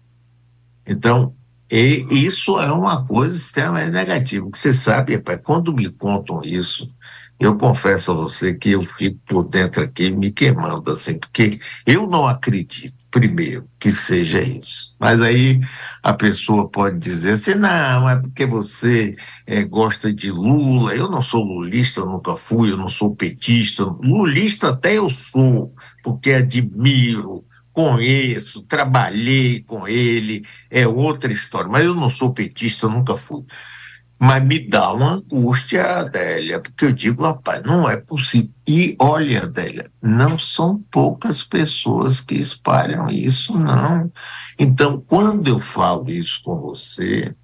Então, 0.86 1.36
e 1.70 2.26
isso 2.26 2.58
é 2.58 2.72
uma 2.72 3.04
coisa 3.06 3.36
extremamente 3.36 3.92
negativa. 3.92 4.48
Você 4.52 4.72
sabe, 4.72 5.14
rapaz, 5.16 5.40
quando 5.42 5.72
me 5.72 5.88
contam 5.88 6.42
isso, 6.42 6.90
eu 7.40 7.56
confesso 7.56 8.12
a 8.12 8.14
você 8.14 8.52
que 8.52 8.72
eu 8.72 8.82
fico 8.82 9.18
por 9.26 9.48
dentro 9.48 9.82
aqui 9.82 10.10
me 10.10 10.30
queimando, 10.30 10.90
assim, 10.90 11.18
porque 11.18 11.58
eu 11.86 12.06
não 12.06 12.28
acredito, 12.28 12.94
primeiro, 13.10 13.66
que 13.78 13.90
seja 13.90 14.42
isso. 14.42 14.94
Mas 15.00 15.22
aí 15.22 15.58
a 16.02 16.12
pessoa 16.12 16.68
pode 16.68 16.98
dizer 16.98 17.32
assim, 17.32 17.54
não, 17.54 18.08
é 18.10 18.16
porque 18.20 18.44
você 18.44 19.16
é, 19.46 19.64
gosta 19.64 20.12
de 20.12 20.30
Lula, 20.30 20.94
eu 20.94 21.10
não 21.10 21.22
sou 21.22 21.42
lulista, 21.42 22.04
nunca 22.04 22.36
fui, 22.36 22.72
eu 22.72 22.76
não 22.76 22.90
sou 22.90 23.16
petista, 23.16 23.84
lulista 23.84 24.68
até 24.68 24.98
eu 24.98 25.08
sou, 25.08 25.74
porque 26.02 26.32
admiro, 26.32 27.42
conheço, 27.80 28.62
trabalhei 28.62 29.62
com 29.62 29.88
ele, 29.88 30.44
é 30.70 30.86
outra 30.86 31.32
história. 31.32 31.70
Mas 31.70 31.84
eu 31.84 31.94
não 31.94 32.10
sou 32.10 32.32
petista, 32.32 32.88
nunca 32.88 33.16
fui. 33.16 33.44
Mas 34.18 34.44
me 34.44 34.58
dá 34.58 34.92
uma 34.92 35.12
angústia, 35.12 35.82
Adélia, 36.00 36.60
porque 36.60 36.84
eu 36.84 36.92
digo, 36.92 37.22
rapaz, 37.22 37.62
não 37.64 37.88
é 37.88 37.96
possível. 37.96 38.50
E 38.68 38.94
olha, 39.00 39.44
Adélia, 39.44 39.90
não 40.02 40.38
são 40.38 40.78
poucas 40.90 41.42
pessoas 41.42 42.20
que 42.20 42.34
espalham 42.34 43.08
isso, 43.08 43.58
não. 43.58 44.12
Então, 44.58 45.02
quando 45.06 45.48
eu 45.48 45.58
falo 45.58 46.10
isso 46.10 46.42
com 46.44 46.58
você, 46.58 47.34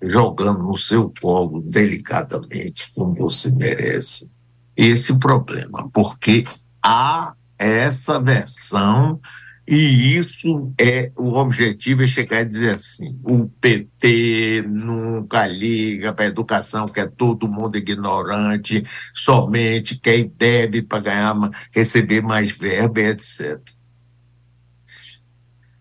jogando 0.00 0.62
no 0.62 0.76
seu 0.78 1.12
colo 1.20 1.60
delicadamente, 1.60 2.92
como 2.94 3.14
você 3.14 3.50
merece, 3.50 4.30
esse 4.76 5.18
problema, 5.18 5.90
porque 5.92 6.44
há 6.80 7.34
essa 7.58 8.18
versão 8.18 9.20
e 9.70 10.16
isso 10.16 10.74
é 10.76 11.12
o 11.16 11.34
objetivo 11.34 12.02
é 12.02 12.06
chegar 12.08 12.40
e 12.40 12.44
dizer 12.44 12.74
assim: 12.74 13.16
o 13.22 13.48
PT 13.48 14.64
nunca 14.66 15.46
liga 15.46 16.12
para 16.12 16.24
a 16.24 16.28
educação, 16.28 16.86
que 16.86 16.98
é 16.98 17.06
todo 17.06 17.46
mundo 17.46 17.78
ignorante, 17.78 18.82
somente 19.14 19.96
quem 19.96 20.26
deve 20.36 20.82
para 20.82 21.02
ganhar, 21.02 21.68
receber 21.72 22.20
mais 22.20 22.50
verba, 22.50 23.00
etc. 23.00 23.60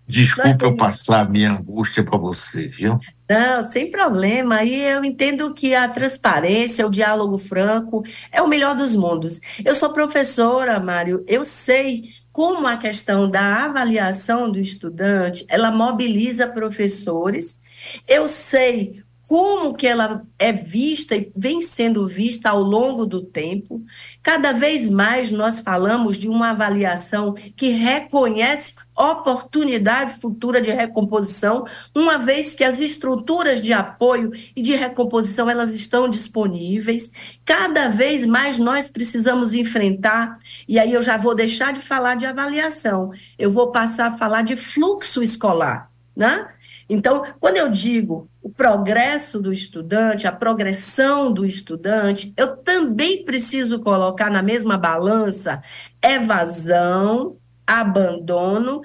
Desculpa 0.07 0.65
eu 0.65 0.75
passar 0.75 1.21
a 1.21 1.29
minha 1.29 1.51
angústia 1.51 2.03
para 2.03 2.17
você, 2.17 2.67
viu? 2.67 2.99
Não, 3.29 3.61
sem 3.63 3.91
problema. 3.91 4.63
E 4.63 4.83
eu 4.83 5.05
entendo 5.05 5.53
que 5.53 5.75
a 5.75 5.87
transparência, 5.87 6.85
o 6.85 6.89
diálogo 6.89 7.37
franco 7.37 8.03
é 8.31 8.41
o 8.41 8.47
melhor 8.47 8.75
dos 8.75 8.95
mundos. 8.95 9.39
Eu 9.63 9.75
sou 9.75 9.93
professora, 9.93 10.79
Mário, 10.79 11.23
eu 11.27 11.45
sei 11.45 12.09
como 12.39 12.65
a 12.67 12.77
questão 12.77 13.29
da 13.29 13.65
avaliação 13.65 14.49
do 14.49 14.61
estudante, 14.61 15.43
ela 15.49 15.69
mobiliza 15.69 16.47
professores. 16.47 17.59
Eu 18.07 18.29
sei 18.29 19.03
como 19.29 19.75
que 19.75 19.85
ela 19.85 20.25
é 20.39 20.51
vista 20.51 21.15
e 21.15 21.31
vem 21.37 21.61
sendo 21.61 22.07
vista 22.07 22.49
ao 22.49 22.63
longo 22.63 23.05
do 23.05 23.21
tempo. 23.21 23.85
Cada 24.23 24.51
vez 24.51 24.89
mais 24.89 25.29
nós 25.29 25.59
falamos 25.59 26.17
de 26.17 26.27
uma 26.27 26.49
avaliação 26.49 27.35
que 27.55 27.69
reconhece 27.69 28.73
oportunidade 28.97 30.19
futura 30.19 30.59
de 30.59 30.71
recomposição, 30.71 31.63
uma 31.93 32.17
vez 32.17 32.55
que 32.55 32.63
as 32.63 32.79
estruturas 32.79 33.61
de 33.61 33.71
apoio 33.71 34.31
e 34.55 34.63
de 34.63 34.75
recomposição 34.75 35.47
elas 35.47 35.75
estão 35.75 36.09
disponíveis. 36.09 37.11
Cada 37.45 37.87
vez 37.87 38.25
mais 38.25 38.57
nós 38.57 38.89
precisamos 38.89 39.53
enfrentar, 39.53 40.39
e 40.67 40.79
aí 40.79 40.91
eu 40.91 41.03
já 41.03 41.17
vou 41.17 41.35
deixar 41.35 41.71
de 41.71 41.81
falar 41.81 42.15
de 42.15 42.25
avaliação, 42.25 43.11
eu 43.37 43.51
vou 43.51 43.71
passar 43.71 44.07
a 44.07 44.17
falar 44.17 44.41
de 44.41 44.55
fluxo 44.55 45.21
escolar, 45.21 45.91
né? 46.15 46.49
Então, 46.89 47.23
quando 47.39 47.57
eu 47.57 47.69
digo 47.69 48.27
o 48.41 48.49
progresso 48.49 49.39
do 49.39 49.51
estudante, 49.51 50.27
a 50.27 50.31
progressão 50.31 51.31
do 51.31 51.45
estudante, 51.45 52.33
eu 52.37 52.57
também 52.57 53.23
preciso 53.23 53.79
colocar 53.79 54.29
na 54.31 54.41
mesma 54.41 54.77
balança 54.77 55.61
evasão, 56.01 57.37
abandono, 57.67 58.81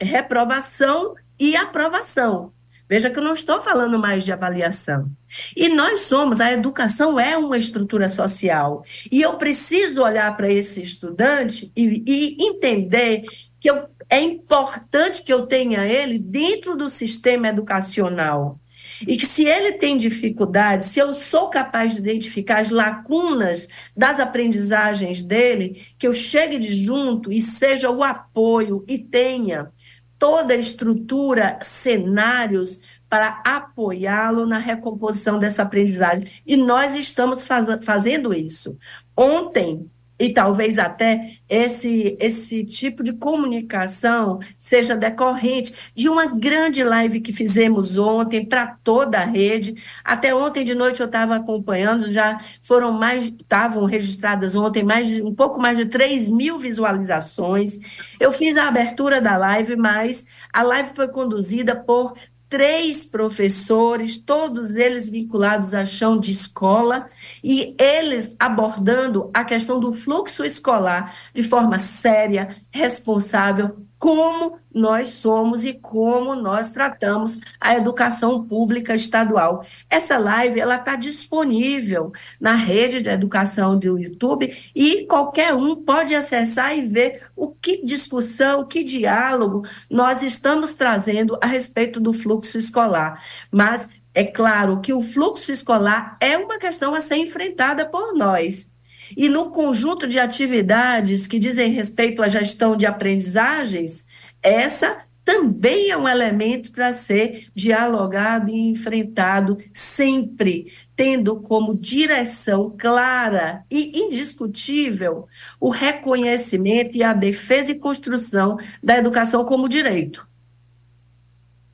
reprovação 0.00 1.14
e 1.38 1.56
aprovação. 1.56 2.52
Veja 2.88 3.10
que 3.10 3.18
eu 3.18 3.22
não 3.22 3.34
estou 3.34 3.60
falando 3.60 3.98
mais 3.98 4.24
de 4.24 4.32
avaliação. 4.32 5.10
E 5.56 5.68
nós 5.68 6.00
somos, 6.00 6.40
a 6.40 6.52
educação 6.52 7.18
é 7.18 7.36
uma 7.36 7.56
estrutura 7.56 8.08
social. 8.08 8.84
E 9.10 9.22
eu 9.22 9.34
preciso 9.34 10.02
olhar 10.02 10.36
para 10.36 10.50
esse 10.50 10.80
estudante 10.82 11.72
e, 11.74 12.02
e 12.06 12.36
entender 12.46 13.24
que 13.58 13.68
eu, 13.68 13.88
é 14.08 14.20
importante 14.20 15.22
que 15.22 15.32
eu 15.32 15.46
tenha 15.46 15.84
ele 15.86 16.18
dentro 16.18 16.76
do 16.76 16.88
sistema 16.88 17.48
educacional. 17.48 18.60
E 19.06 19.16
que 19.16 19.26
se 19.26 19.44
ele 19.44 19.72
tem 19.72 19.98
dificuldade, 19.98 20.86
se 20.86 20.98
eu 20.98 21.12
sou 21.12 21.50
capaz 21.50 21.92
de 21.92 21.98
identificar 21.98 22.60
as 22.60 22.70
lacunas 22.70 23.68
das 23.94 24.20
aprendizagens 24.20 25.22
dele, 25.22 25.84
que 25.98 26.06
eu 26.06 26.14
chegue 26.14 26.56
de 26.58 26.72
junto 26.74 27.30
e 27.32 27.40
seja 27.40 27.90
o 27.90 28.02
apoio 28.02 28.84
e 28.88 28.96
tenha 28.96 29.70
toda 30.18 30.54
a 30.54 30.56
estrutura, 30.56 31.58
cenários 31.62 32.80
para 33.08 33.42
apoiá-lo 33.44 34.46
na 34.46 34.58
recomposição 34.58 35.38
dessa 35.38 35.62
aprendizagem. 35.62 36.28
E 36.46 36.56
nós 36.56 36.96
estamos 36.96 37.44
faz 37.44 37.66
fazendo 37.84 38.32
isso. 38.32 38.78
Ontem, 39.16 39.90
e 40.18 40.32
talvez 40.32 40.78
até 40.78 41.36
esse, 41.48 42.16
esse 42.18 42.64
tipo 42.64 43.02
de 43.02 43.12
comunicação 43.12 44.40
seja 44.58 44.96
decorrente 44.96 45.74
de 45.94 46.08
uma 46.08 46.26
grande 46.26 46.82
live 46.82 47.20
que 47.20 47.32
fizemos 47.32 47.98
ontem 47.98 48.44
para 48.44 48.66
toda 48.82 49.18
a 49.18 49.24
rede. 49.24 49.74
Até 50.02 50.34
ontem 50.34 50.64
de 50.64 50.74
noite 50.74 51.00
eu 51.00 51.06
estava 51.06 51.36
acompanhando, 51.36 52.10
já 52.10 52.40
foram 52.62 52.92
mais, 52.92 53.26
estavam 53.26 53.84
registradas 53.84 54.54
ontem 54.54 54.82
mais 54.82 55.20
um 55.20 55.34
pouco 55.34 55.60
mais 55.60 55.76
de 55.76 55.86
3 55.86 56.30
mil 56.30 56.58
visualizações. 56.58 57.78
Eu 58.18 58.32
fiz 58.32 58.56
a 58.56 58.68
abertura 58.68 59.20
da 59.20 59.36
live, 59.36 59.76
mas 59.76 60.24
a 60.52 60.62
live 60.62 60.90
foi 60.94 61.08
conduzida 61.08 61.76
por 61.76 62.14
três 62.48 63.04
professores, 63.04 64.16
todos 64.18 64.76
eles 64.76 65.08
vinculados 65.08 65.74
a 65.74 65.84
chão 65.84 66.18
de 66.18 66.30
escola, 66.30 67.08
e 67.42 67.74
eles 67.78 68.34
abordando 68.38 69.30
a 69.34 69.44
questão 69.44 69.80
do 69.80 69.92
fluxo 69.92 70.44
escolar 70.44 71.16
de 71.34 71.42
forma 71.42 71.78
séria, 71.78 72.56
responsável, 72.70 73.86
como 73.98 74.58
nós 74.72 75.08
somos 75.08 75.64
e 75.64 75.72
como 75.72 76.34
nós 76.34 76.70
tratamos 76.70 77.38
a 77.60 77.74
educação 77.74 78.44
pública 78.46 78.94
estadual. 78.94 79.64
Essa 79.88 80.18
live 80.18 80.60
ela 80.60 80.76
está 80.76 80.96
disponível 80.96 82.12
na 82.40 82.54
rede 82.54 83.00
de 83.00 83.08
educação 83.08 83.78
do 83.78 83.98
YouTube 83.98 84.56
e 84.74 85.06
qualquer 85.06 85.54
um 85.54 85.74
pode 85.76 86.14
acessar 86.14 86.76
e 86.76 86.86
ver 86.86 87.26
o 87.34 87.48
que 87.48 87.84
discussão, 87.84 88.66
que 88.66 88.84
diálogo 88.84 89.66
nós 89.90 90.22
estamos 90.22 90.74
trazendo 90.74 91.38
a 91.42 91.46
respeito 91.46 91.98
do 91.98 92.12
fluxo 92.12 92.58
escolar. 92.58 93.22
Mas 93.50 93.88
é 94.14 94.24
claro 94.24 94.80
que 94.80 94.92
o 94.92 95.02
fluxo 95.02 95.52
escolar 95.52 96.16
é 96.20 96.36
uma 96.38 96.58
questão 96.58 96.94
a 96.94 97.00
ser 97.00 97.16
enfrentada 97.16 97.86
por 97.86 98.14
nós. 98.14 98.70
E 99.14 99.28
no 99.28 99.50
conjunto 99.50 100.06
de 100.06 100.18
atividades 100.18 101.26
que 101.26 101.38
dizem 101.38 101.72
respeito 101.72 102.22
à 102.22 102.28
gestão 102.28 102.76
de 102.76 102.86
aprendizagens, 102.86 104.06
essa 104.42 105.06
também 105.26 105.90
é 105.90 105.96
um 105.96 106.08
elemento 106.08 106.70
para 106.70 106.92
ser 106.92 107.48
dialogado 107.52 108.48
e 108.48 108.70
enfrentado 108.70 109.58
sempre, 109.72 110.72
tendo 110.94 111.40
como 111.40 111.78
direção 111.78 112.72
clara 112.78 113.64
e 113.68 114.04
indiscutível 114.04 115.26
o 115.58 115.68
reconhecimento 115.68 116.96
e 116.96 117.02
a 117.02 117.12
defesa 117.12 117.72
e 117.72 117.78
construção 117.78 118.56
da 118.80 118.96
educação 118.96 119.44
como 119.44 119.68
direito. 119.68 120.28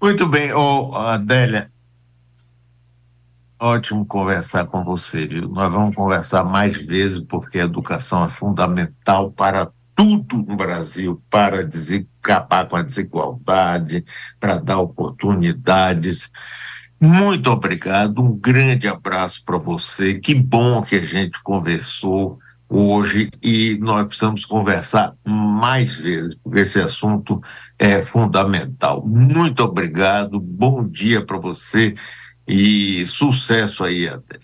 Muito 0.01 0.27
bem, 0.27 0.53
oh, 0.55 0.90
Adélia, 0.95 1.71
Ótimo 3.64 4.05
conversar 4.05 4.66
com 4.66 4.83
você, 4.83 5.25
viu? 5.25 5.48
Nós 5.48 5.72
vamos 5.72 5.94
conversar 5.94 6.42
mais 6.42 6.77
vezes, 6.85 7.20
porque 7.20 7.61
a 7.61 7.64
educação 7.64 8.25
é 8.25 8.29
fundamental 8.29 9.31
para 9.31 9.70
tudo 9.94 10.38
no 10.38 10.57
Brasil, 10.57 11.22
para 11.31 11.61
acabar 12.20 12.66
com 12.66 12.75
a 12.75 12.83
desigualdade, 12.83 14.05
para 14.40 14.59
dar 14.59 14.81
oportunidades. 14.81 16.33
Muito 17.01 17.53
obrigado, 17.53 18.20
um 18.20 18.37
grande 18.37 18.88
abraço 18.88 19.44
para 19.44 19.59
você. 19.59 20.18
Que 20.18 20.35
bom 20.35 20.83
que 20.83 20.96
a 20.96 21.05
gente 21.05 21.40
conversou 21.40 22.37
hoje 22.68 23.31
e 23.40 23.79
nós 23.81 24.05
precisamos 24.09 24.44
conversar 24.44 25.14
mais 25.25 25.94
vezes, 25.94 26.35
porque 26.35 26.59
esse 26.59 26.81
assunto 26.81 27.40
é 27.79 28.03
fundamental. 28.03 29.07
Muito 29.07 29.62
obrigado, 29.62 30.40
bom 30.40 30.85
dia 30.85 31.25
para 31.25 31.38
você 31.38 31.94
e 32.46 33.05
sucesso 33.07 33.85
aí 33.85 34.09
até. 34.09 34.38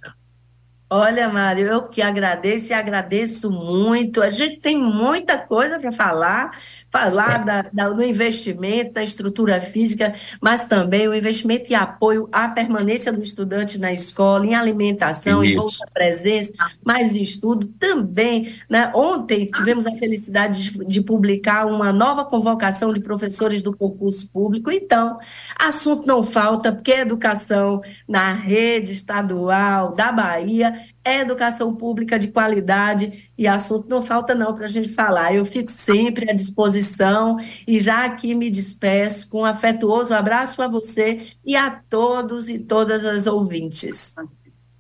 Olha, 0.91 1.29
Mário, 1.29 1.67
eu 1.67 1.83
que 1.83 2.01
agradeço 2.01 2.73
e 2.73 2.75
agradeço 2.75 3.51
muito. 3.51 4.23
A 4.23 4.31
gente 4.31 4.59
tem 4.59 4.79
muita 4.79 5.37
coisa 5.37 5.79
para 5.79 5.93
falar, 5.93 6.51
falar 6.91 7.45
da, 7.45 7.63
da, 7.73 7.91
do 7.91 8.03
investimento, 8.03 8.95
da 8.95 9.03
estrutura 9.03 9.61
física, 9.61 10.15
mas 10.41 10.65
também 10.65 11.07
o 11.07 11.15
investimento 11.15 11.71
e 11.71 11.75
apoio 11.75 12.29
à 12.33 12.49
permanência 12.49 13.13
do 13.13 13.23
estudante 13.23 13.79
na 13.79 13.93
escola, 13.93 14.47
em 14.47 14.55
alimentação, 14.55 15.45
Isso. 15.45 15.53
em 15.53 15.57
bolsa 15.57 15.87
presença, 15.93 16.53
mais 16.85 17.15
estudo 17.15 17.67
também. 17.79 18.55
Né? 18.69 18.91
Ontem 18.95 19.47
tivemos 19.47 19.87
a 19.87 19.95
felicidade 19.97 20.71
de, 20.71 20.85
de 20.85 21.01
publicar 21.03 21.67
uma 21.67 21.93
nova 21.93 22.25
convocação 22.25 22.93
de 22.93 23.01
professores 23.01 23.63
do 23.63 23.77
concurso 23.77 24.29
público. 24.31 24.71
Então, 24.71 25.19
assunto 25.59 26.07
não 26.07 26.23
falta, 26.23 26.73
porque 26.73 26.93
a 26.93 27.01
educação 27.01 27.83
na 28.09 28.33
rede 28.33 28.93
estadual 28.93 29.95
da 29.95 30.11
Bahia 30.11 30.75
é 31.09 31.21
educação 31.21 31.75
pública 31.75 32.19
de 32.19 32.29
qualidade 32.29 33.31
e 33.37 33.47
assunto 33.47 33.89
não 33.89 34.03
falta 34.03 34.35
não 34.35 34.55
para 34.55 34.65
a 34.65 34.69
gente 34.69 34.89
falar. 34.91 35.35
Eu 35.35 35.45
fico 35.45 35.71
sempre 35.71 36.31
à 36.31 36.35
disposição 36.35 37.39
e 37.67 37.81
já 37.81 38.05
aqui 38.05 38.35
me 38.35 38.51
despeço 38.51 39.29
com 39.29 39.41
um 39.41 39.45
afetuoso 39.45 40.15
abraço 40.15 40.61
a 40.63 40.69
você 40.69 41.29
e 41.45 41.57
a 41.57 41.71
todos 41.71 42.49
e 42.49 42.59
todas 42.59 43.05
as 43.05 43.27
ouvintes. 43.27 44.15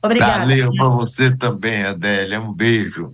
Obrigada. 0.03 0.41
Valeu 0.41 0.73
para 0.73 0.89
você 0.91 1.37
também, 1.37 1.83
Adélia. 1.83 2.41
Um 2.41 2.53
beijo. 2.53 3.13